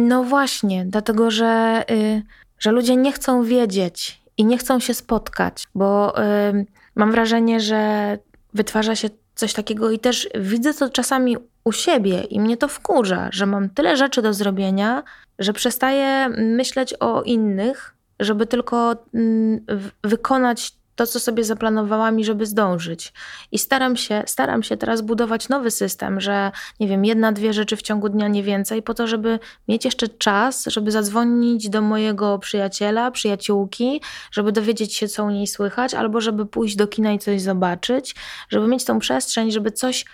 [0.08, 2.22] No właśnie, dlatego że, y,
[2.58, 6.18] że ludzie nie chcą wiedzieć i nie chcą się spotkać, bo
[6.50, 8.18] y, mam wrażenie, że
[8.54, 13.28] wytwarza się coś takiego i też widzę to czasami u siebie i mnie to wkurza,
[13.32, 15.02] że mam tyle rzeczy do zrobienia,
[15.38, 18.96] że przestaję myśleć o innych, żeby tylko
[19.68, 23.12] w- wykonać to, co sobie zaplanowałam i żeby zdążyć.
[23.52, 27.76] I staram się, staram się teraz budować nowy system, że nie wiem, jedna, dwie rzeczy
[27.76, 32.38] w ciągu dnia, nie więcej, po to, żeby mieć jeszcze czas, żeby zadzwonić do mojego
[32.38, 34.00] przyjaciela, przyjaciółki,
[34.32, 38.14] żeby dowiedzieć się, co u niej słychać, albo żeby pójść do kina i coś zobaczyć,
[38.48, 40.04] żeby mieć tą przestrzeń, żeby coś,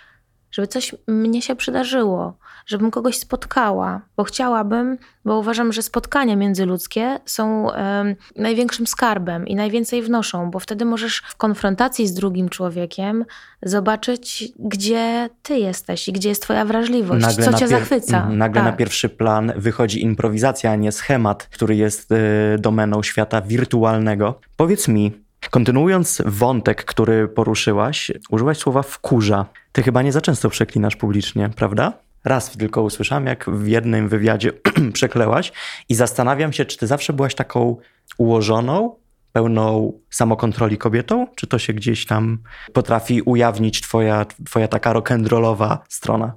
[0.51, 7.19] żeby coś mnie się przydarzyło, żebym kogoś spotkała, bo chciałabym, bo uważam, że spotkania międzyludzkie
[7.25, 13.25] są em, największym skarbem i najwięcej wnoszą, bo wtedy możesz w konfrontacji z drugim człowiekiem
[13.63, 18.17] zobaczyć, gdzie ty jesteś i gdzie jest twoja wrażliwość, co na cię zachwyca.
[18.17, 18.77] Mhm, Nagle na Tak.
[18.77, 22.15] pierwszy plan wychodzi improwizacja, a nie schemat, który jest y,
[22.59, 24.39] domeną świata wirtualnego.
[24.57, 25.20] Powiedz mi,
[25.51, 29.45] kontynuując wątek, który poruszyłaś, użyłaś słowa wkurza.
[29.71, 31.93] Ty chyba nie za często przeklinasz publicznie, prawda?
[32.25, 34.51] Raz tylko usłyszałem, jak w jednym wywiadzie
[34.93, 35.51] przeklełaś
[35.89, 37.77] i zastanawiam się, czy ty zawsze byłaś taką
[38.17, 38.95] ułożoną,
[39.33, 42.37] pełną samokontroli kobietą, czy to się gdzieś tam
[42.73, 46.33] potrafi ujawnić twoja, twoja taka rock'n'rollowa strona?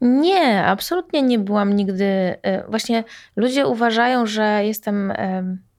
[0.00, 2.04] Nie, absolutnie nie byłam nigdy.
[2.42, 3.04] e, Właśnie
[3.36, 5.12] ludzie uważają, że jestem.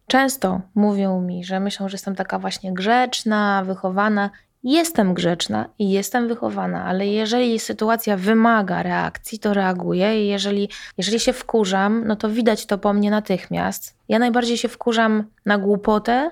[0.08, 4.30] Często mówią mi, że myślą, że jestem taka właśnie grzeczna, wychowana.
[4.64, 10.24] Jestem grzeczna i jestem wychowana, ale jeżeli sytuacja wymaga reakcji, to reaguję.
[10.24, 13.96] I jeżeli, jeżeli się wkurzam, no to widać to po mnie natychmiast.
[14.10, 16.32] Ja najbardziej się wkurzam na głupotę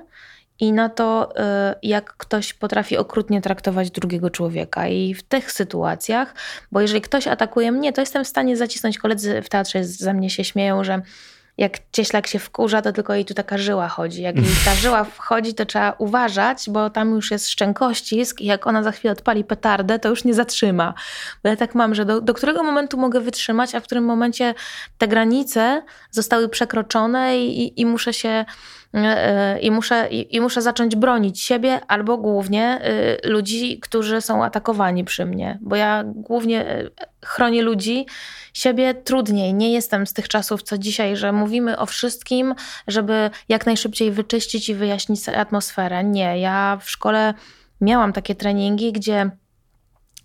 [0.59, 1.43] i na to, y,
[1.83, 4.87] jak ktoś potrafi okrutnie traktować drugiego człowieka.
[4.87, 6.35] I w tych sytuacjach,
[6.71, 8.97] bo jeżeli ktoś atakuje mnie, to jestem w stanie zacisnąć.
[8.97, 11.01] Koledzy w teatrze ze mnie się śmieją, że
[11.57, 14.21] jak cieślak się wkurza, to tylko jej tu taka żyła chodzi.
[14.21, 18.67] Jak jej ta żyła wchodzi, to trzeba uważać, bo tam już jest szczękościsk i jak
[18.67, 20.93] ona za chwilę odpali petardę, to już nie zatrzyma.
[21.43, 24.53] Bo ja tak mam, że do, do którego momentu mogę wytrzymać, a w którym momencie
[24.97, 28.45] te granice zostały przekroczone i, i, i muszę się
[29.61, 32.81] i muszę, i, i muszę zacząć bronić siebie albo głównie
[33.25, 36.91] y, ludzi, którzy są atakowani przy mnie, bo ja głównie y,
[37.25, 38.05] chronię ludzi,
[38.53, 39.53] siebie trudniej.
[39.53, 42.55] Nie jestem z tych czasów, co dzisiaj, że mówimy o wszystkim,
[42.87, 46.03] żeby jak najszybciej wyczyścić i wyjaśnić atmosferę.
[46.03, 47.33] Nie, ja w szkole
[47.81, 49.31] miałam takie treningi, gdzie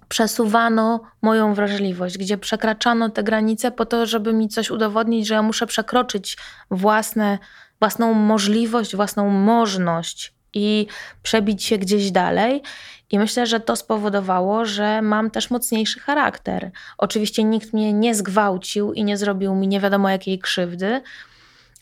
[0.09, 5.43] przesuwano moją wrażliwość, gdzie przekraczano te granice po to, żeby mi coś udowodnić, że ja
[5.43, 6.37] muszę przekroczyć
[6.71, 7.39] własne,
[7.81, 10.87] własną możliwość, własną możność i
[11.23, 12.63] przebić się gdzieś dalej.
[13.11, 16.71] I myślę, że to spowodowało, że mam też mocniejszy charakter.
[16.99, 21.03] Oczywiście nikt mnie nie zgwałcił i nie zrobił mi nie wiadomo jakiej krzywdy,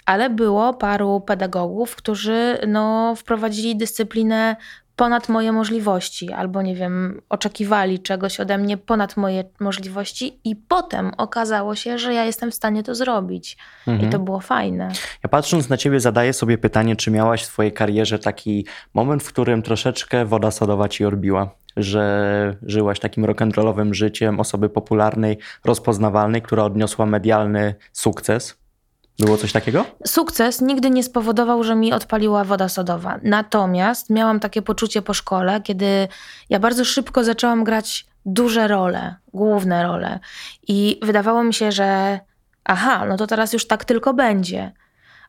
[0.06, 4.56] ale było paru pedagogów, którzy no, wprowadzili dyscyplinę
[4.98, 11.12] ponad moje możliwości, albo nie wiem, oczekiwali czegoś ode mnie ponad moje możliwości, i potem
[11.16, 13.56] okazało się, że ja jestem w stanie to zrobić.
[13.86, 14.08] Mhm.
[14.08, 14.88] I to było fajne.
[15.22, 19.28] Ja patrząc na ciebie zadaję sobie pytanie, czy miałaś w swojej karierze taki moment, w
[19.28, 21.50] którym troszeczkę woda sodowa ci odbiła?
[21.76, 28.58] Że żyłaś takim rock'n'rollowym życiem osoby popularnej, rozpoznawalnej, która odniosła medialny sukces?
[29.18, 29.84] Było coś takiego?
[30.06, 33.20] Sukces nigdy nie spowodował, że mi odpaliła woda sodowa.
[33.22, 36.08] Natomiast miałam takie poczucie po szkole, kiedy
[36.50, 40.20] ja bardzo szybko zaczęłam grać duże role, główne role.
[40.68, 42.20] I wydawało mi się, że
[42.64, 44.72] aha, no to teraz już tak tylko będzie.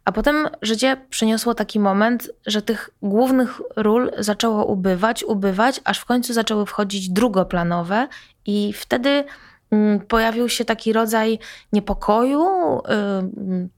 [0.06, 6.06] A potem życie przyniosło taki moment, że tych głównych ról zaczęło ubywać, ubywać, aż w
[6.06, 8.08] końcu zaczęły wchodzić drugoplanowe,
[8.45, 9.23] i wtedy
[9.71, 11.39] mm, pojawił się taki rodzaj
[11.73, 12.41] niepokoju,
[12.80, 13.69] y,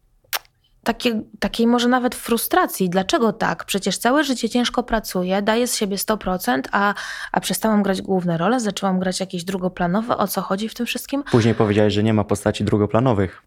[0.83, 2.89] takie, takiej może nawet frustracji.
[2.89, 3.65] Dlaczego tak?
[3.65, 6.93] Przecież całe życie ciężko pracuję, daję z siebie 100%, a,
[7.31, 10.17] a przestałam grać główne role, zaczęłam grać jakieś drugoplanowe.
[10.17, 11.23] O co chodzi w tym wszystkim?
[11.31, 13.43] Później powiedziałeś, że nie ma postaci drugoplanowych.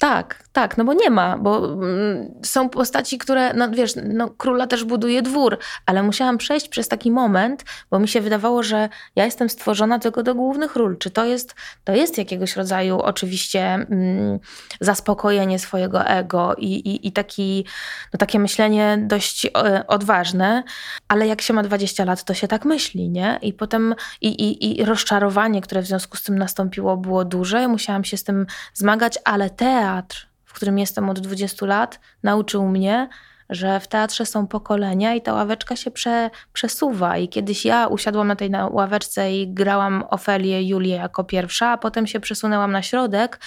[0.00, 4.66] Tak, tak, no bo nie ma, bo mm, są postaci, które, no wiesz, no króla
[4.66, 9.24] też buduje dwór, ale musiałam przejść przez taki moment, bo mi się wydawało, że ja
[9.24, 10.98] jestem stworzona tylko do głównych ról.
[10.98, 14.38] Czy to jest, to jest jakiegoś rodzaju oczywiście mm,
[14.80, 17.64] zaspokojenie swojego ego i, i, i taki,
[18.12, 20.62] no takie myślenie dość e, odważne,
[21.08, 23.38] ale jak się ma 20 lat, to się tak myśli, nie?
[23.42, 27.68] I potem i, i, i rozczarowanie, które w związku z tym nastąpiło, było duże.
[27.68, 29.50] Musiałam się z tym zmagać, ale
[29.90, 33.08] teatr, w którym jestem od 20 lat, nauczył mnie,
[33.50, 37.18] że w teatrze są pokolenia i ta ławeczka się prze, przesuwa.
[37.18, 42.06] I kiedyś ja usiadłam na tej ławeczce i grałam Ofelię Julię jako pierwsza, a potem
[42.06, 43.40] się przesunęłam na środek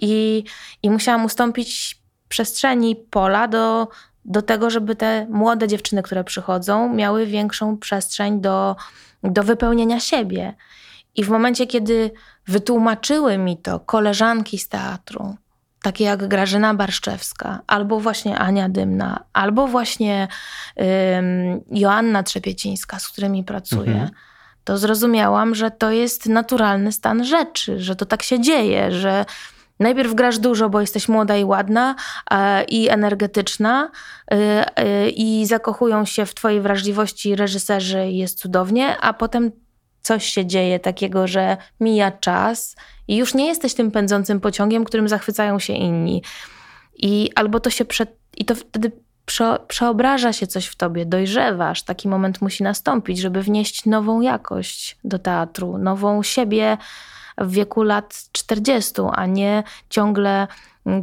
[0.00, 0.44] i,
[0.82, 3.88] i musiałam ustąpić przestrzeni pola do,
[4.24, 8.76] do tego, żeby te młode dziewczyny, które przychodzą, miały większą przestrzeń do,
[9.22, 10.54] do wypełnienia siebie.
[11.14, 12.10] I w momencie, kiedy
[12.46, 15.36] wytłumaczyły mi to koleżanki z teatru,
[15.86, 20.28] takie jak Grażyna Barszczewska, albo właśnie Ania Dymna, albo właśnie
[20.76, 20.86] um,
[21.70, 24.10] Joanna Trzepiecińska, z którymi pracuję, mhm.
[24.64, 29.24] to zrozumiałam, że to jest naturalny stan rzeczy, że to tak się dzieje, że
[29.80, 31.94] Najpierw grasz dużo, bo jesteś młoda i ładna
[32.30, 33.90] e, i energetyczna
[34.30, 39.50] e, e, i zakochują się w twojej wrażliwości reżyserzy i jest cudownie, a potem
[40.02, 42.76] coś się dzieje takiego, że mija czas
[43.08, 46.22] i już nie jesteś tym pędzącym pociągiem, którym zachwycają się inni.
[46.96, 48.92] I albo to się prze, i to wtedy
[49.24, 51.82] prze, przeobraża się coś w tobie, dojrzewasz.
[51.82, 56.78] Taki moment musi nastąpić, żeby wnieść nową jakość do teatru, nową siebie
[57.38, 60.46] w wieku lat 40, a nie ciągle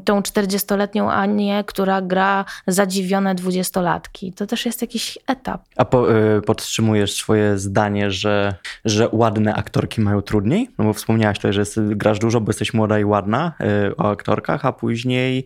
[0.06, 4.34] tą 40-letnią Anię, która gra zadziwione dwudziestolatki.
[4.34, 5.62] To też jest jakiś etap.
[5.76, 10.69] A po, y, podtrzymujesz swoje zdanie, że, że ładne aktorki mają trudniej?
[10.78, 13.54] No bo wspomniałaś tutaj, że jest, grasz dużo, bo jesteś młoda i ładna
[13.89, 15.46] y, o aktorkach, a później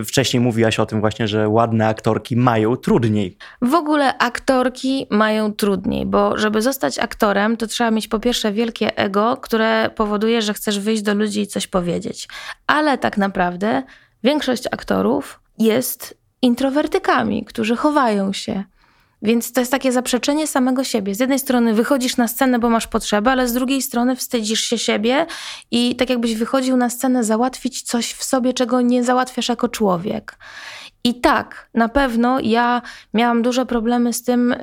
[0.00, 3.36] y, wcześniej mówiłaś o tym właśnie, że ładne aktorki mają trudniej.
[3.62, 8.98] W ogóle aktorki mają trudniej, bo żeby zostać aktorem, to trzeba mieć po pierwsze wielkie
[8.98, 12.28] ego, które powoduje, że chcesz wyjść do ludzi i coś powiedzieć.
[12.66, 13.82] Ale tak naprawdę naprawdę
[14.24, 18.64] większość aktorów jest introwertykami, którzy chowają się.
[19.22, 21.14] Więc to jest takie zaprzeczenie samego siebie.
[21.14, 24.78] Z jednej strony wychodzisz na scenę, bo masz potrzebę, ale z drugiej strony wstydzisz się
[24.78, 25.26] siebie
[25.70, 30.38] i tak jakbyś wychodził na scenę załatwić coś w sobie, czego nie załatwiasz jako człowiek.
[31.04, 32.82] I tak, na pewno ja
[33.14, 34.54] miałam duże problemy z tym,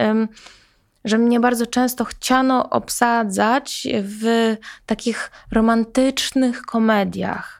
[1.06, 7.57] że mnie bardzo często chciano obsadzać w takich romantycznych komediach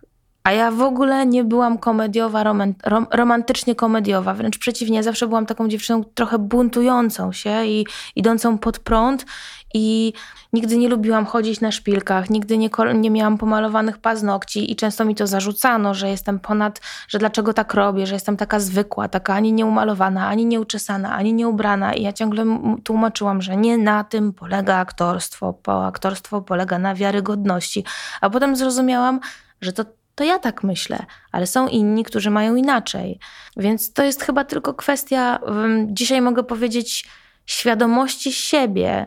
[0.48, 4.34] a ja w ogóle nie byłam komediowa, rom, romantycznie komediowa.
[4.34, 9.26] Wręcz przeciwnie, zawsze byłam taką dziewczyną trochę buntującą się i idącą pod prąd.
[9.74, 10.14] I
[10.54, 15.16] nigdy nie lubiłam chodzić na szpilkach, nigdy nie, nie miałam pomalowanych paznokci i często mi
[15.16, 19.54] to zarzucano, że jestem ponad, że dlaczego tak robię, że jestem taka zwykła, taka ani
[19.54, 21.94] nieumalowana, ani nieuczesana, ani nieubrana.
[21.94, 22.46] I ja ciągle
[22.84, 27.84] tłumaczyłam, że nie na tym polega aktorstwo, bo aktorstwo polega na wiarygodności.
[28.22, 29.20] A potem zrozumiałam,
[29.62, 29.86] że to
[30.18, 33.20] to ja tak myślę, ale są inni, którzy mają inaczej.
[33.58, 35.40] Więc to jest chyba tylko kwestia,
[35.88, 37.08] dzisiaj mogę powiedzieć,
[37.46, 39.06] świadomości siebie.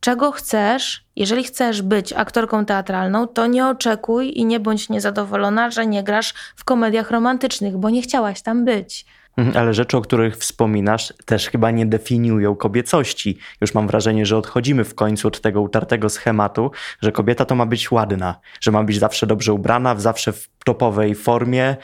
[0.00, 5.86] Czego chcesz, jeżeli chcesz być aktorką teatralną, to nie oczekuj i nie bądź niezadowolona, że
[5.86, 9.06] nie grasz w komediach romantycznych, bo nie chciałaś tam być.
[9.38, 13.38] Mhm, ale rzeczy, o których wspominasz, też chyba nie definiują kobiecości.
[13.60, 16.70] Już mam wrażenie, że odchodzimy w końcu od tego utartego schematu,
[17.02, 21.14] że kobieta to ma być ładna, że ma być zawsze dobrze ubrana, zawsze w topowej
[21.14, 21.76] formie,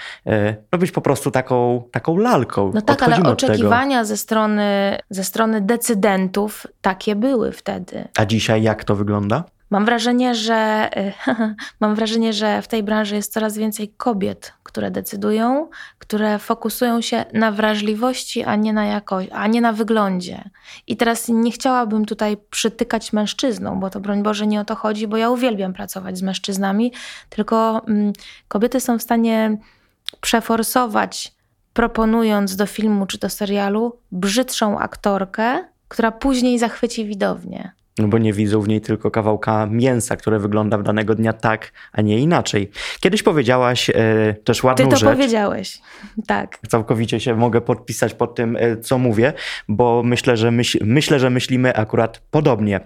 [0.73, 2.73] no być po prostu taką, taką lalką.
[2.75, 8.09] No tak, Odchodzimy ale oczekiwania ze strony, ze strony decydentów takie były wtedy.
[8.17, 9.45] A dzisiaj jak to wygląda?
[9.75, 10.91] Mam wrażenie, że
[11.81, 17.25] mam wrażenie, że w tej branży jest coraz więcej kobiet, które decydują, które fokusują się
[17.33, 20.51] na wrażliwości, a nie na jakości, a nie na wyglądzie.
[20.87, 25.07] I teraz nie chciałabym tutaj przytykać mężczyznom, bo to broń Boże nie o to chodzi,
[25.07, 26.93] bo ja uwielbiam pracować z mężczyznami,
[27.29, 28.13] tylko mm,
[28.49, 29.57] kobiety są w stanie
[30.21, 31.35] przeforsować,
[31.73, 37.73] proponując do filmu czy do serialu brzydszą aktorkę, która później zachwyci widownię.
[37.99, 41.73] No bo nie widzą w niej tylko kawałka mięsa, które wygląda w danego dnia tak,
[41.93, 42.71] a nie inaczej.
[43.01, 43.95] Kiedyś powiedziałaś e,
[44.45, 44.91] też ładną rzecz.
[44.91, 45.17] Ty to rzecz.
[45.17, 45.81] powiedziałeś,
[46.27, 46.59] tak.
[46.69, 49.33] Całkowicie się mogę podpisać pod tym, e, co mówię,
[49.69, 52.81] bo myślę, że myśl, myślę, że myślimy akurat podobnie.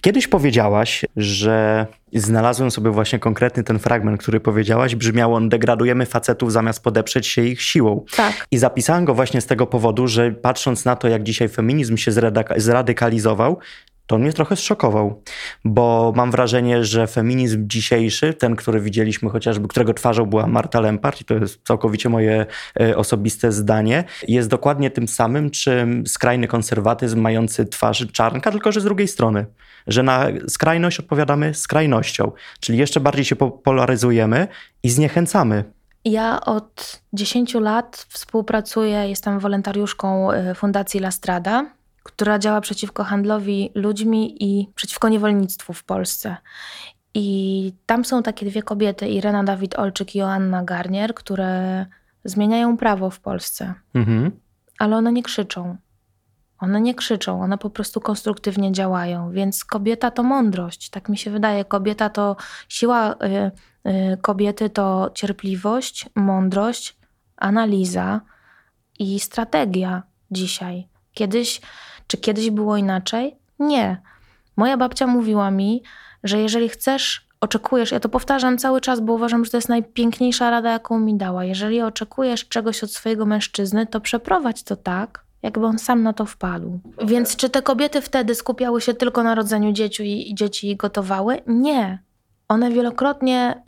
[0.00, 6.52] Kiedyś powiedziałaś, że znalazłem sobie właśnie konkretny ten fragment, który powiedziałaś, brzmiał on degradujemy facetów
[6.52, 8.04] zamiast podeprzeć się ich siłą.
[8.16, 8.46] Tak.
[8.50, 12.12] I zapisałem go właśnie z tego powodu, że patrząc na to, jak dzisiaj feminizm się
[12.56, 13.58] zradykalizował,
[14.08, 15.22] to mnie trochę zszokował,
[15.64, 21.20] bo mam wrażenie, że feminizm dzisiejszy, ten, który widzieliśmy chociażby, którego twarzą była Marta Lempart,
[21.20, 22.46] i to jest całkowicie moje
[22.80, 28.80] e, osobiste zdanie, jest dokładnie tym samym, czym skrajny konserwatyzm mający twarz czarnka, tylko że
[28.80, 29.46] z drugiej strony,
[29.86, 34.48] że na skrajność odpowiadamy skrajnością, czyli jeszcze bardziej się polaryzujemy
[34.82, 35.64] i zniechęcamy.
[36.04, 41.77] Ja od 10 lat współpracuję, jestem wolontariuszką e, Fundacji Lastrada
[42.08, 46.36] która działa przeciwko handlowi ludźmi i przeciwko niewolnictwu w Polsce.
[47.14, 51.86] I tam są takie dwie kobiety, Irena Dawid-Olczyk i Joanna Garnier, które
[52.24, 53.74] zmieniają prawo w Polsce.
[53.94, 54.40] Mhm.
[54.78, 55.76] Ale one nie krzyczą.
[56.58, 59.30] One nie krzyczą, one po prostu konstruktywnie działają.
[59.30, 61.64] Więc kobieta to mądrość, tak mi się wydaje.
[61.64, 62.36] Kobieta to
[62.68, 63.50] siła y,
[63.90, 66.96] y, kobiety to cierpliwość, mądrość,
[67.36, 68.20] analiza
[68.98, 70.88] i strategia dzisiaj.
[71.12, 71.60] Kiedyś
[72.08, 73.36] czy kiedyś było inaczej?
[73.58, 74.00] Nie.
[74.56, 75.82] Moja babcia mówiła mi,
[76.24, 80.50] że jeżeli chcesz, oczekujesz, ja to powtarzam cały czas, bo uważam, że to jest najpiękniejsza
[80.50, 81.44] rada, jaką mi dała.
[81.44, 86.26] Jeżeli oczekujesz czegoś od swojego mężczyzny, to przeprowadź to tak, jakby on sam na to
[86.26, 86.80] wpadł.
[87.04, 91.42] Więc czy te kobiety wtedy skupiały się tylko na rodzeniu dzieci i, dzieci gotowały?
[91.46, 92.02] Nie.
[92.48, 93.62] One wielokrotnie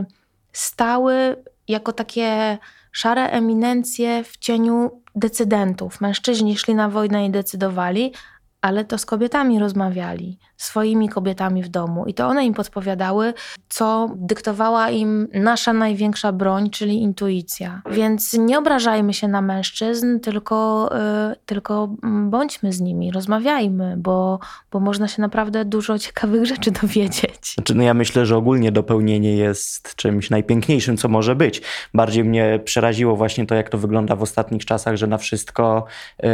[0.00, 0.04] y,
[0.52, 1.36] stały
[1.68, 2.58] jako takie
[2.96, 6.00] szare eminencje w cieniu decydentów.
[6.00, 8.12] Mężczyźni szli na wojnę i decydowali,
[8.60, 12.06] ale to z kobietami rozmawiali, swoimi kobietami w domu.
[12.06, 13.34] I to one im podpowiadały,
[13.68, 17.82] co dyktowała im nasza największa broń, czyli intuicja.
[17.90, 20.90] Więc nie obrażajmy się na mężczyzn, tylko,
[21.28, 21.88] yy, tylko
[22.30, 24.38] bądźmy z nimi, rozmawiajmy, bo,
[24.72, 27.54] bo można się naprawdę dużo ciekawych rzeczy dowiedzieć.
[27.54, 31.62] Znaczy, no ja myślę, że ogólnie dopełnienie jest czymś najpiękniejszym, co może być.
[31.94, 35.84] Bardziej mnie przeraziło właśnie to, jak to wygląda w ostatnich czasach, że na wszystko,
[36.22, 36.28] yy,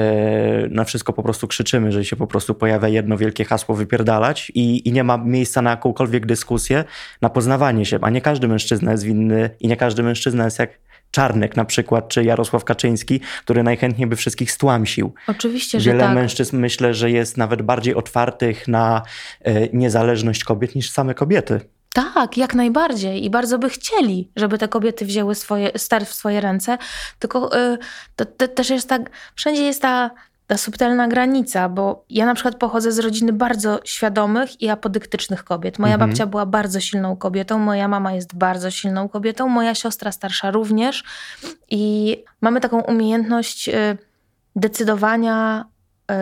[0.71, 3.75] na wszystko po prostu krzyczymy, że się po prostu pojawia jedno wielkie hasło
[4.55, 6.85] i, i nie ma miejsca na jakąkolwiek dyskusję,
[7.23, 10.71] na poznawanie się, a nie każdy mężczyzna jest winny i nie każdy mężczyzna jest jak
[11.11, 15.15] Czarnek na przykład, czy Jarosław Kaczyński, który najchętniej by wszystkich stłamsił.
[15.27, 16.15] Oczywiście, że Wiele tak.
[16.15, 19.03] mężczyzn myślę, że jest nawet bardziej otwartych na
[19.41, 21.61] e, niezależność kobiet niż same kobiety.
[21.95, 23.25] Tak, jak najbardziej.
[23.25, 26.79] I bardzo by chcieli, żeby te kobiety wzięły swoje, ster w swoje ręce.
[27.19, 27.79] Tylko y,
[28.17, 30.11] to, to, też jest tak, wszędzie jest ta
[30.53, 35.79] ta subtelna granica, bo ja na przykład pochodzę z rodziny bardzo świadomych i apodyktycznych kobiet.
[35.79, 36.11] Moja mhm.
[36.11, 41.05] babcia była bardzo silną kobietą, moja mama jest bardzo silną kobietą, moja siostra starsza również
[41.71, 43.73] i mamy taką umiejętność y,
[44.57, 45.65] decydowania
[46.11, 46.15] y,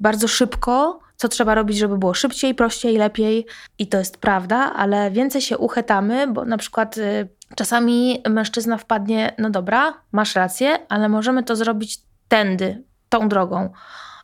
[0.00, 3.46] bardzo szybko, co trzeba robić, żeby było szybciej, prościej, lepiej.
[3.78, 9.34] I to jest prawda, ale więcej się uchetamy, bo na przykład y, czasami mężczyzna wpadnie,
[9.38, 13.72] no dobra, masz rację, ale możemy to zrobić tędy, tą drogą.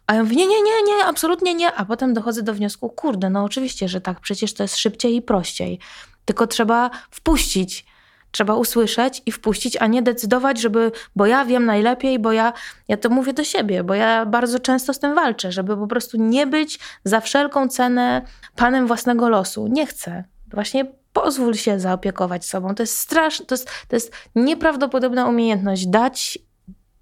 [0.06, 1.74] A ja mówię, nie, nie, nie, nie, absolutnie nie.
[1.74, 5.22] A potem dochodzę do wniosku, kurde, no oczywiście, że tak, przecież to jest szybciej i
[5.22, 5.78] prościej.
[6.24, 7.86] Tylko trzeba wpuścić,
[8.30, 12.52] trzeba usłyszeć i wpuścić, a nie decydować, żeby, bo ja wiem najlepiej, bo ja,
[12.88, 16.16] ja to mówię do siebie, bo ja bardzo często z tym walczę, żeby po prostu
[16.16, 18.22] nie być za wszelką cenę
[18.56, 19.66] panem własnego losu.
[19.66, 20.24] Nie chcę.
[20.52, 22.74] Właśnie pozwól się zaopiekować sobą.
[22.74, 26.38] To jest straszne, to jest, to jest nieprawdopodobna umiejętność dać,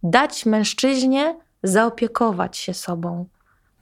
[0.03, 3.27] dać mężczyźnie zaopiekować się sobą.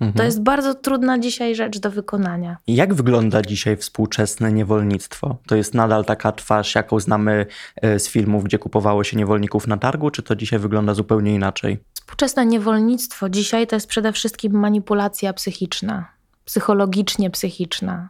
[0.01, 0.13] Mhm.
[0.13, 2.57] To jest bardzo trudna dzisiaj rzecz do wykonania.
[2.67, 5.37] Jak wygląda dzisiaj współczesne niewolnictwo?
[5.47, 9.77] To jest nadal taka twarz, jaką znamy e, z filmów, gdzie kupowało się niewolników na
[9.77, 11.79] targu, czy to dzisiaj wygląda zupełnie inaczej?
[11.95, 16.09] Współczesne niewolnictwo dzisiaj to jest przede wszystkim manipulacja psychiczna,
[16.45, 18.09] psychologicznie psychiczna.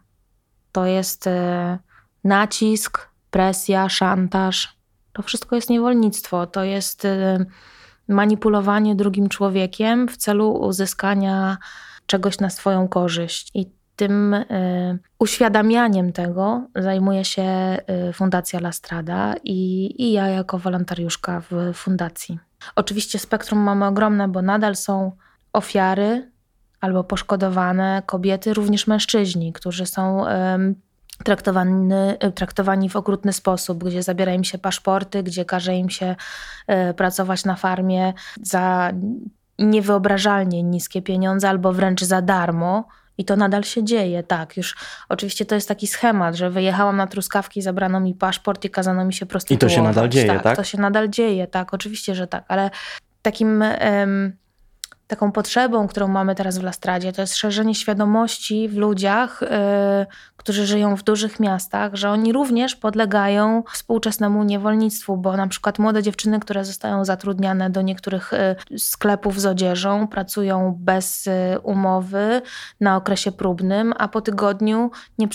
[0.72, 1.78] To jest e,
[2.24, 4.76] nacisk, presja, szantaż.
[5.12, 6.46] To wszystko jest niewolnictwo.
[6.46, 7.46] To jest e,
[8.08, 11.56] manipulowanie drugim człowiekiem w celu uzyskania
[12.06, 13.50] czegoś na swoją korzyść.
[13.54, 21.42] I tym y, uświadamianiem tego zajmuje się y, Fundacja Lastrada i, i ja jako wolontariuszka
[21.50, 22.38] w fundacji.
[22.76, 25.12] Oczywiście spektrum mamy ogromne, bo nadal są
[25.52, 26.30] ofiary
[26.80, 30.30] albo poszkodowane kobiety, również mężczyźni, którzy są y,
[31.24, 31.94] traktowani,
[32.34, 36.16] traktowani w okrutny sposób, gdzie zabiera im się paszporty, gdzie każe im się
[36.66, 38.92] e, pracować na farmie za
[39.58, 42.88] niewyobrażalnie niskie pieniądze albo wręcz za darmo.
[43.18, 44.56] I to nadal się dzieje, tak.
[44.56, 44.76] Już
[45.08, 49.12] oczywiście to jest taki schemat, że wyjechałam na truskawki, zabrano mi paszport i kazano mi
[49.12, 49.72] się prostytuować.
[49.72, 50.42] I to się nadal dzieje, tak?
[50.42, 50.56] tak?
[50.56, 51.74] To się nadal dzieje, tak.
[51.74, 52.70] Oczywiście, że tak, ale
[53.22, 54.32] takim um,
[55.12, 60.06] taką potrzebą, którą mamy teraz w Lastradzie, to jest szerzenie świadomości w ludziach, yy,
[60.42, 66.02] którzy żyją w dużych miastach, że oni również podlegają współczesnemu niewolnictwu, bo na przykład młode
[66.02, 71.30] dziewczyny, które zostają zatrudniane do niektórych y, sklepów z odzieżą, pracują bez y,
[71.62, 72.42] umowy
[72.80, 75.28] na okresie próbnym, a po tygodniu nie,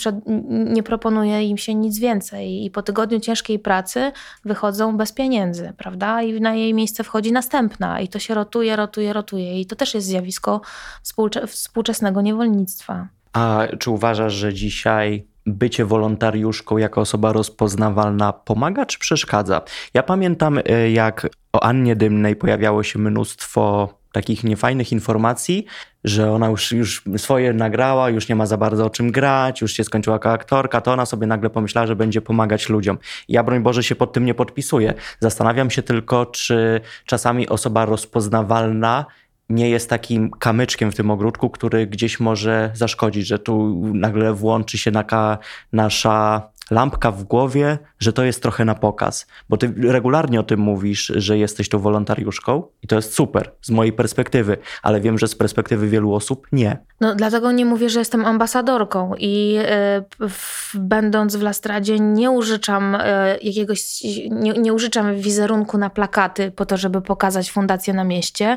[0.46, 4.12] nie proponuje im się nic więcej i po tygodniu ciężkiej pracy
[4.44, 6.22] wychodzą bez pieniędzy, prawda?
[6.22, 9.94] I na jej miejsce wchodzi następna i to się rotuje, rotuje, rotuje i to też
[9.94, 10.60] jest zjawisko
[11.46, 13.08] współczesnego niewolnictwa.
[13.32, 19.62] A czy uważasz, że dzisiaj bycie wolontariuszką jako osoba rozpoznawalna pomaga czy przeszkadza?
[19.94, 25.66] Ja pamiętam, e, jak o Annie Dymnej pojawiało się mnóstwo takich niefajnych informacji,
[26.04, 29.72] że ona już, już swoje nagrała, już nie ma za bardzo o czym grać, już
[29.72, 32.98] się skończyła jako aktorka, to ona sobie nagle pomyślała, że będzie pomagać ludziom.
[33.28, 34.94] Ja, broń Boże, się pod tym nie podpisuję.
[35.20, 39.06] Zastanawiam się tylko, czy czasami osoba rozpoznawalna
[39.48, 44.78] nie jest takim kamyczkiem w tym ogródku, który gdzieś może zaszkodzić, że tu nagle włączy
[44.78, 45.38] się naka,
[45.72, 49.26] nasza lampka w głowie, że to jest trochę na pokaz.
[49.48, 53.70] Bo ty regularnie o tym mówisz, że jesteś tą wolontariuszką i to jest super z
[53.70, 56.78] mojej perspektywy, ale wiem, że z perspektywy wielu osób nie.
[57.00, 59.58] No dlatego nie mówię, że jestem ambasadorką i
[60.20, 62.98] y, w, będąc w Lastradzie nie użyczam y,
[63.42, 68.56] jakiegoś, nie, nie użyczam wizerunku na plakaty po to, żeby pokazać fundację na mieście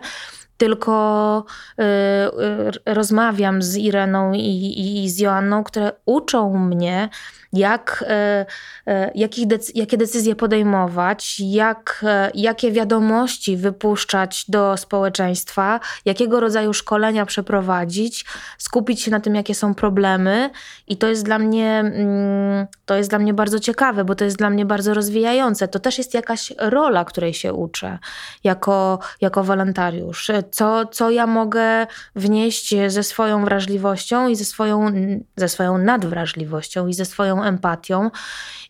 [0.62, 1.46] tylko
[1.80, 7.10] y, y, rozmawiam z Ireną i, i z Joanną, które uczą mnie,
[7.54, 8.46] jak, e,
[9.16, 18.26] jakich decy jakie decyzje podejmować, jak, jakie wiadomości wypuszczać do społeczeństwa, jakiego rodzaju szkolenia przeprowadzić,
[18.58, 20.50] skupić się na tym, jakie są problemy.
[20.88, 24.38] I to jest dla mnie, mm, to jest dla mnie bardzo ciekawe, bo to jest
[24.38, 25.68] dla mnie bardzo rozwijające.
[25.68, 28.00] To też jest jakaś rola, której się uczę
[28.44, 30.32] jako, jako wolontariusz.
[30.52, 34.92] Co, co ja mogę wnieść ze swoją wrażliwością i ze swoją,
[35.36, 38.12] ze swoją nadwrażliwością i ze swoją empatią.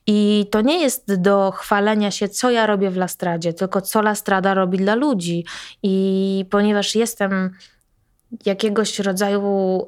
[0.07, 4.53] I to nie jest do chwalenia się, co ja robię w Lastradzie, tylko co Lastrada
[4.53, 5.45] robi dla ludzi.
[5.83, 7.51] I ponieważ jestem
[8.45, 9.87] jakiegoś rodzaju,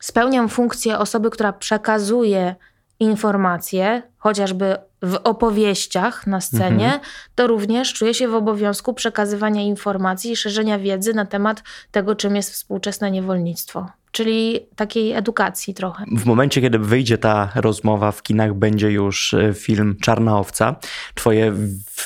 [0.00, 2.54] spełniam funkcję osoby, która przekazuje
[3.00, 7.00] informacje, chociażby w opowieściach na scenie, mhm.
[7.34, 12.36] to również czuję się w obowiązku przekazywania informacji i szerzenia wiedzy na temat tego, czym
[12.36, 16.04] jest współczesne niewolnictwo czyli takiej edukacji trochę.
[16.16, 20.76] W momencie, kiedy wyjdzie ta rozmowa w kinach, będzie już e, film Czarna Owca.
[21.14, 21.52] Twoje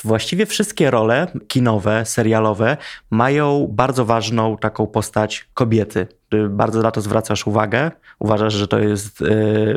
[0.03, 2.77] właściwie wszystkie role kinowe, serialowe
[3.09, 6.07] mają bardzo ważną taką postać kobiety.
[6.49, 7.91] Bardzo na to zwracasz uwagę.
[8.19, 9.25] Uważasz, że to jest e,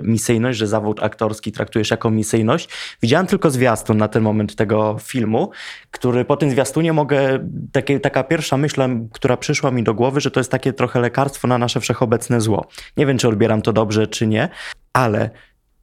[0.02, 2.68] misyjność, że zawód aktorski traktujesz jako misyjność.
[3.02, 5.50] Widziałem tylko zwiastun na ten moment tego filmu,
[5.90, 8.82] który po tym zwiastunie mogę, takie, taka pierwsza myśl,
[9.12, 12.66] która przyszła mi do głowy, że to jest takie trochę lekarstwo na nasze wszechobecne zło.
[12.96, 14.48] Nie wiem, czy odbieram to dobrze, czy nie,
[14.92, 15.30] ale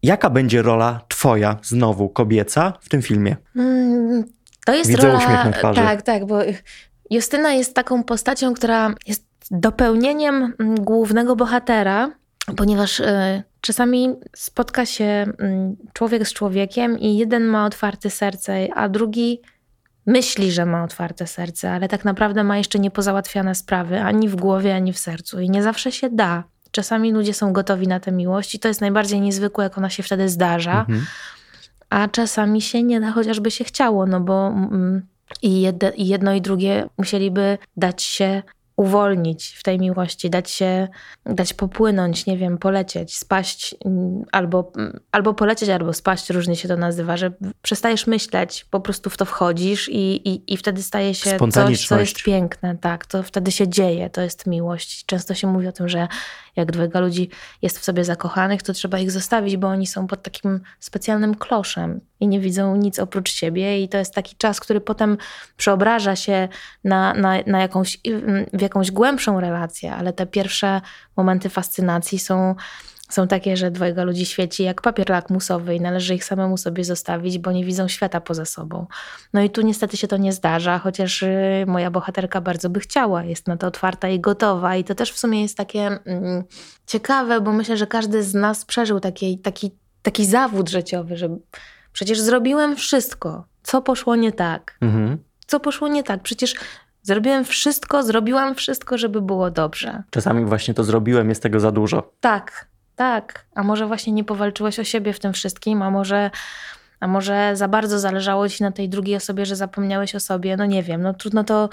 [0.04, 3.36] jaka będzie rola twoja, znowu kobieca, w tym filmie?
[3.56, 4.24] Mm,
[4.66, 5.20] to jest Widzę rola...
[5.20, 5.82] uśmiech na twarzy.
[5.82, 6.40] Tak, tak, bo
[7.10, 12.12] Justyna jest taką postacią, która jest dopełnieniem mm, głównego bohatera,
[12.58, 18.90] ponieważ y, czasami spotka się mm, człowiek z człowiekiem i jeden ma otwarte serce, a
[18.90, 19.42] drugi
[20.06, 24.76] myśli, że ma otwarte serce, ale tak naprawdę ma jeszcze niepozałatwiane sprawy ani w głowie,
[24.76, 25.40] ani w sercu.
[25.40, 26.44] I nie zawsze się da.
[26.72, 30.04] Czasami ludzie są gotowi na tę miłość i to jest najbardziej niezwykłe, jak ona się
[30.04, 30.80] wtedy zdarza.
[30.80, 31.06] Mhm.
[31.90, 35.02] A czasami się nie da, chociażby się chciało, no bo mm,
[35.42, 35.62] i
[35.98, 38.44] jedno i drugie musieliby dać się
[38.76, 40.88] uwolnić w tej miłości, dać się,
[41.26, 46.68] dać popłynąć, nie wiem, polecieć, spaść, mm, albo, mm, albo polecieć, albo spaść, różnie się
[46.68, 51.16] to nazywa, że przestajesz myśleć, po prostu w to wchodzisz i, i, i wtedy staje
[51.16, 55.06] się coś, co jest piękne, tak, to wtedy się dzieje, to jest miłość.
[55.06, 56.08] Często się mówi o tym, że
[56.56, 57.30] jak dwojga ludzi
[57.62, 62.02] jest w sobie zakochanych, to trzeba ich zostawić, bo oni są pod takim specjalnym kloszem
[62.20, 63.84] i nie widzą nic oprócz siebie.
[63.84, 65.18] I to jest taki czas, który potem
[65.58, 66.48] przeobraża się
[66.84, 68.00] na, na, na jakąś,
[68.54, 70.82] w jakąś głębszą relację, ale te pierwsze
[71.18, 72.56] momenty fascynacji są
[73.14, 77.38] są takie, że dwojga ludzi świeci jak papier lakmusowy i należy ich samemu sobie zostawić,
[77.38, 78.88] bo nie widzą świata poza sobą.
[79.34, 83.24] No i tu niestety się to nie zdarza, chociaż y, moja bohaterka bardzo by chciała,
[83.24, 84.76] jest na to otwarta i gotowa.
[84.76, 86.44] I to też w sumie jest takie mm,
[86.88, 91.38] ciekawe, bo myślę, że każdy z nas przeżył taki, taki, taki zawód życiowy, że
[91.94, 93.46] przecież zrobiłem wszystko.
[93.64, 94.78] Co poszło nie tak?
[94.82, 95.18] Mhm.
[95.48, 96.24] Co poszło nie tak?
[96.24, 96.56] Przecież
[97.06, 100.04] Zrobiłem wszystko, zrobiłam wszystko, żeby było dobrze.
[100.10, 102.12] Czasami właśnie to zrobiłem, jest tego za dużo.
[102.20, 106.32] Tak, tak, a może właśnie nie powalczyłeś o siebie w tym wszystkim, a może,
[107.00, 110.66] a może za bardzo zależało ci na tej drugiej osobie, że zapomniałeś o sobie, no
[110.66, 111.70] nie wiem, no trudno to,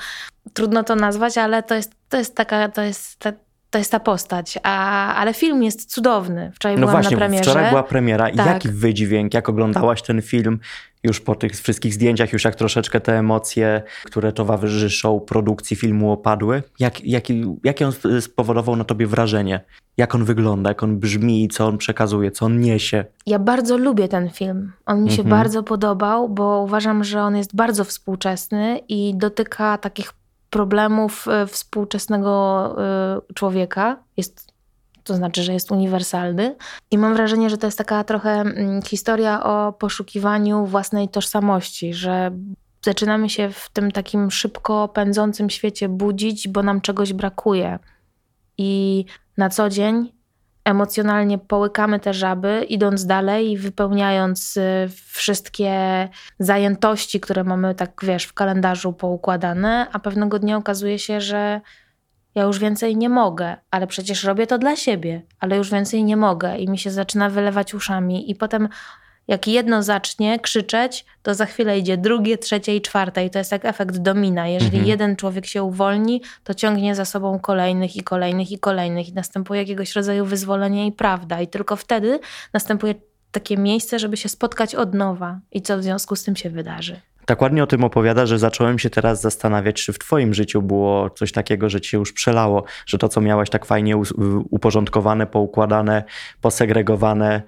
[0.53, 3.19] trudno to nazwać, ale to jest, to jest taka, to jest,
[3.71, 4.59] to jest ta postać.
[4.63, 6.53] A, ale film jest cudowny.
[6.55, 7.43] Wczoraj No byłam właśnie, na premierze.
[7.51, 8.47] wczoraj była premiera Tak.
[8.47, 10.61] jaki wydźwięk, jak oglądałaś ten film
[11.03, 16.63] już po tych wszystkich zdjęciach, już jak troszeczkę te emocje, które towarzyszą produkcji filmu opadły,
[16.79, 19.65] jak, jaki, jakie on spowodował na tobie wrażenie?
[19.97, 23.05] Jak on wygląda, jak on brzmi, co on przekazuje, co on niesie?
[23.27, 24.73] Ja bardzo lubię ten film.
[24.87, 25.31] On mi się Mhm.
[25.31, 30.13] bardzo podobał, bo uważam, że on jest bardzo współczesny i dotyka takich
[30.51, 33.97] problemów e, współczesnego e, człowieka.
[34.17, 34.50] Jest,
[35.11, 36.57] to znaczy, że jest uniwersalny.
[36.91, 42.31] I mam wrażenie, że to jest taka trochę mm, historia o poszukiwaniu własnej tożsamości, że
[42.85, 47.79] zaczynamy się w tym takim szybko pędzącym świecie budzić, bo nam czegoś brakuje.
[48.59, 49.05] I
[49.37, 50.13] na co dzień
[50.65, 56.09] emocjonalnie połykamy te żaby, idąc dalej i wypełniając y, wszystkie
[56.39, 61.61] zajętości, które mamy, tak wiesz, w kalendarzu poukładane, a pewnego dnia okazuje się, że
[62.41, 66.17] ja już więcej nie mogę, ale przecież robię to dla siebie, ale już więcej nie
[66.17, 68.69] mogę i mi się zaczyna wylewać uszami i potem
[69.29, 73.53] jak jedno zacznie krzyczeć, to za chwilę idzie drugie, trzecie i czwarte i to jest
[73.53, 74.49] jak efekt domina.
[74.49, 74.87] Jeżeli Mhm.
[74.87, 79.61] jeden człowiek się uwolni, to ciągnie za sobą kolejnych i kolejnych i kolejnych i następuje
[79.61, 82.21] jakiegoś rodzaju wyzwolenie i prawda i tylko wtedy
[82.53, 82.95] następuje
[83.33, 87.01] takie miejsce, żeby się spotkać od nowa i co w związku z tym się wydarzy.
[87.27, 91.11] Tak ładnie o tym opowiada, że zacząłem się teraz zastanawiać, czy w twoim życiu było
[91.11, 93.97] coś takiego, że ci się już przelało, że to, co miałaś tak fajnie
[94.51, 96.05] uporządkowane, poukładane,
[96.41, 97.43] posegregowane,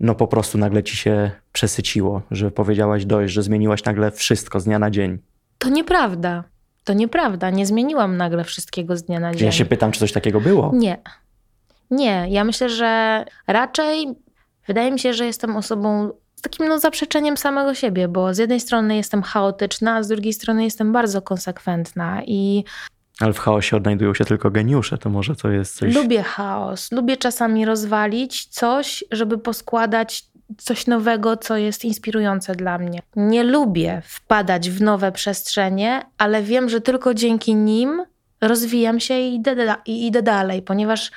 [0.00, 4.64] no po prostu nagle ci się przesyciło, że powiedziałaś dość, że zmieniłaś nagle wszystko z
[4.64, 5.18] dnia na dzień.
[5.58, 6.44] To nieprawda.
[6.84, 7.50] To nieprawda.
[7.50, 9.46] Nie zmieniłam nagle wszystkiego z dnia na dzień.
[9.46, 10.70] Ja się pytam, czy coś takiego było?
[10.74, 10.98] Nie.
[11.90, 12.26] Nie.
[12.28, 14.06] Ja myślę, że raczej
[14.66, 18.60] wydaje mi się, że jestem osobą z takim no, zaprzeczeniem samego siebie, bo z jednej
[18.60, 22.64] strony jestem chaotyczna, a z drugiej strony jestem bardzo konsekwentna i
[23.20, 25.94] Ale w chaosie odnajdują się tylko geniusze, to może to jest coś...
[25.94, 26.92] lubię chaos.
[26.92, 30.24] Lubię czasami rozwalić coś, żeby poskładać
[30.58, 33.00] coś nowego, co jest inspirujące dla mnie.
[33.16, 38.02] Nie lubię wpadać w nowe przestrzenie, ale wiem, że tylko dzięki nim
[38.40, 41.10] rozwijam się i idę, da- i idę dalej, ponieważ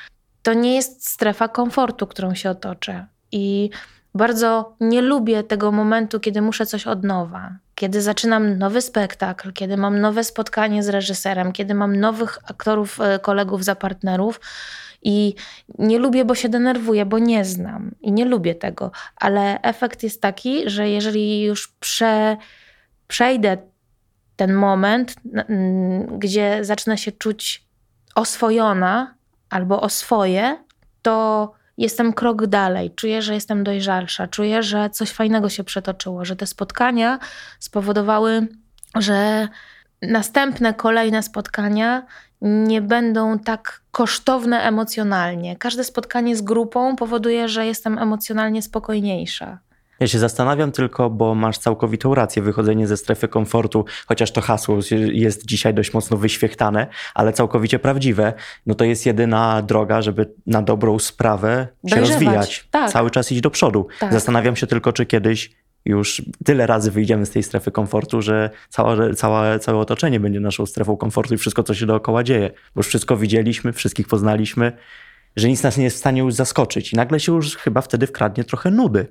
[0.43, 3.05] to nie jest strefa komfortu, którą się otoczę.
[3.31, 3.69] I
[4.15, 7.55] bardzo nie lubię tego momentu, kiedy muszę coś od nowa.
[7.75, 13.19] Kiedy zaczynam nowy spektakl, kiedy mam nowe spotkanie z reżyserem, kiedy mam nowych aktorów, e,
[13.19, 14.41] kolegów za partnerów.
[15.01, 15.35] I
[15.79, 18.91] nie lubię, bo się denerwuję, bo nie znam i nie lubię tego.
[19.15, 22.37] Ale efekt jest taki, że jeżeli już prze,
[23.07, 23.57] przejdę
[24.35, 25.15] ten moment,
[26.17, 27.65] gdzie zacznę się czuć
[28.15, 29.15] oswojona
[29.49, 30.57] albo oswoję,
[31.01, 32.91] to jestem krok dalej.
[32.95, 37.19] Czuję, że jestem dojrzalsza, czuję, że coś fajnego się przetoczyło, że te spotkania
[37.59, 38.47] spowodowały,
[38.95, 39.47] że
[40.01, 42.05] następne, kolejne spotkania
[42.41, 45.55] nie będą tak kosztowne emocjonalnie.
[45.55, 49.59] Każde spotkanie z grupą powoduje, że jestem emocjonalnie spokojniejsza.
[49.99, 54.79] Ja się zastanawiam tylko, bo masz całkowitą rację, wychodzenie ze strefy komfortu, chociaż to hasło
[55.11, 58.33] jest dzisiaj dość mocno wyświechtane, ale całkowicie prawdziwe,
[58.65, 62.91] no to jest jedyna droga, żeby na dobrą sprawę się Dojrzewać, rozwijać, tak.
[62.91, 63.87] cały czas iść do przodu.
[63.99, 64.13] Tak.
[64.13, 65.51] Zastanawiam się tylko, czy kiedyś
[65.85, 70.65] już tyle razy wyjdziemy z tej strefy komfortu, że całe, całe, całe otoczenie będzie naszą
[70.65, 72.51] strefą komfortu i wszystko, co się dookoła dzieje.
[72.75, 74.71] Bo już wszystko widzieliśmy, wszystkich poznaliśmy,
[75.35, 78.07] że nic nas nie jest w stanie już zaskoczyć i nagle się już chyba wtedy
[78.07, 79.07] wkradnie trochę nudy.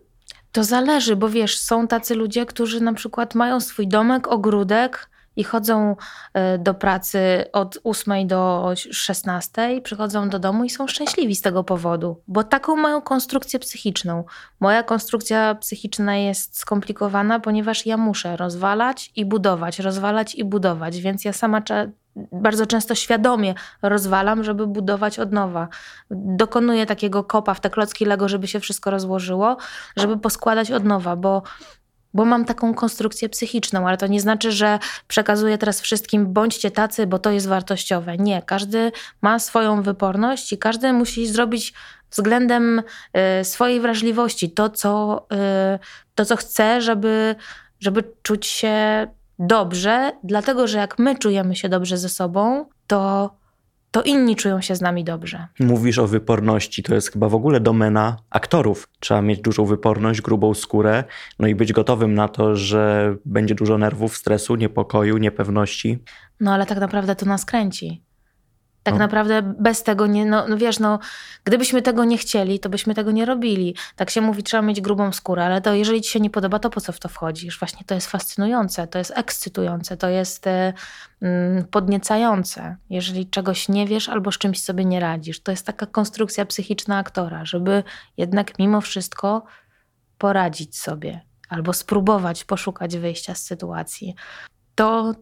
[0.53, 5.45] To zależy, bo wiesz, są tacy ludzie, którzy na przykład mają swój domek, ogródek i
[5.45, 5.97] chodzą
[6.35, 11.65] e, do pracy od 8 do 16, przychodzą do domu i są szczęśliwi z tego
[11.65, 14.25] powodu, bo taką mają konstrukcję psychiczną.
[14.61, 21.25] Moja konstrukcja psychiczna jest skomplikowana, ponieważ ja muszę rozwalać i budować, rozwalać i budować, więc
[21.25, 21.63] ja sama
[22.33, 25.69] bardzo często świadomie rozwalam, żeby budować od nowa.
[26.11, 29.57] Dokonuję takiego kopa w te klocki Lego, żeby się wszystko rozłożyło,
[29.97, 31.43] żeby poskładać od nowa, bo,
[32.15, 37.07] bo mam taką konstrukcję psychiczną, ale to nie znaczy, że przekazuję teraz wszystkim bądźcie tacy,
[37.07, 38.17] bo to jest wartościowe.
[38.17, 38.93] Nie, każdy
[39.23, 41.75] ma swoją wyporność i każdy musi zrobić
[42.11, 42.83] względem
[43.41, 45.27] y, swojej wrażliwości to, co,
[45.75, 45.79] y,
[46.15, 47.37] to, co chce, żeby,
[47.81, 49.07] żeby czuć się
[49.39, 53.31] dobrze, dlatego że jak my czujemy się dobrze ze sobą, to,
[53.91, 55.47] to inni czują się z nami dobrze.
[55.61, 58.89] Mówisz o wyporności, to jest chyba w ogóle domena aktorów.
[59.01, 61.05] Trzeba mieć dużą wyporność, grubą skórę,
[61.39, 65.99] no i być gotowym na to, że będzie dużo nerwów, stresu, niepokoju, niepewności.
[66.41, 68.08] No ale tak naprawdę to nas kręci.
[68.83, 68.99] Tak No.
[68.99, 70.99] naprawdę bez tego nie, no, no wiesz, no,
[71.45, 73.75] gdybyśmy tego nie chcieli, to byśmy tego nie robili.
[73.97, 76.71] Tak się mówi, trzeba mieć grubą skórę, ale to jeżeli ci się nie podoba, to
[76.71, 77.59] po co w to wchodzisz?
[77.59, 80.73] Właśnie to jest fascynujące, to jest ekscytujące, to jest e,
[81.23, 82.77] mm, podniecające.
[82.91, 86.99] Jeżeli czegoś nie wiesz albo z czymś sobie nie radzisz, to jest taka konstrukcja psychiczna
[86.99, 87.83] aktora, żeby
[88.17, 89.45] jednak mimo wszystko
[90.19, 94.15] poradzić sobie albo spróbować poszukać wyjścia z sytuacji.
[94.75, 95.15] To,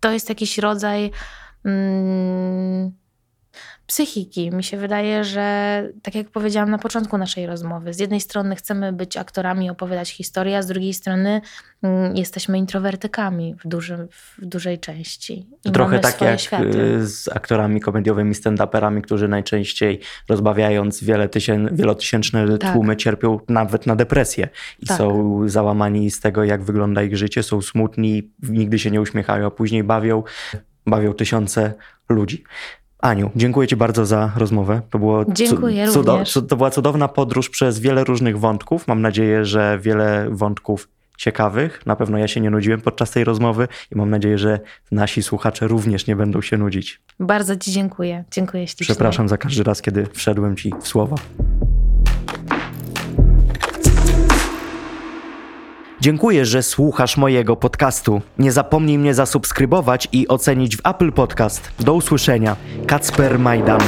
[0.00, 1.10] to jest jakiś rodzaj
[3.86, 4.50] psychiki.
[4.50, 8.92] Mi się wydaje, że tak jak powiedziałam na początku naszej rozmowy, z jednej strony chcemy
[8.92, 11.40] być aktorami, opowiadać historię, a z drugiej strony
[11.82, 15.46] mm, jesteśmy introwertykami w, dużym, w dużej części.
[15.64, 16.82] I Trochę tak jak światy.
[16.82, 22.72] y, z aktorami komediowymi, stand-uperami, którzy najczęściej rozbawiając wiele tysię, wielotysięczne Tak.
[22.72, 24.48] tłumy cierpią nawet na depresję
[24.78, 24.98] i Tak.
[24.98, 29.50] są załamani z tego, jak wygląda ich życie, są smutni, nigdy się nie uśmiechają, a
[29.50, 30.22] później bawią,
[30.86, 31.74] bawią tysiące
[32.08, 32.44] ludzi.
[33.00, 34.80] Aniu, dziękuję Ci bardzo za rozmowę.
[34.90, 38.88] To, było cu- Dziękuję cudo- cu- to była cudowna podróż przez wiele różnych wątków.
[38.88, 41.86] Mam nadzieję, że wiele wątków ciekawych.
[41.86, 44.60] Na pewno ja się nie nudziłem podczas tej rozmowy i mam nadzieję, że
[44.92, 47.00] nasi słuchacze również nie będą się nudzić.
[47.20, 48.24] Bardzo Ci dziękuję.
[48.30, 48.84] Dziękuję ślicznie.
[48.86, 51.16] Przepraszam za każdy raz, kiedy wszedłem Ci w słowa.
[56.04, 58.20] Dziękuję, że słuchasz mojego podcastu.
[58.38, 61.70] Nie zapomnij mnie zasubskrybować i ocenić w Apple Podcast.
[61.80, 62.56] Do usłyszenia.
[62.86, 63.80] Kacper Majdan.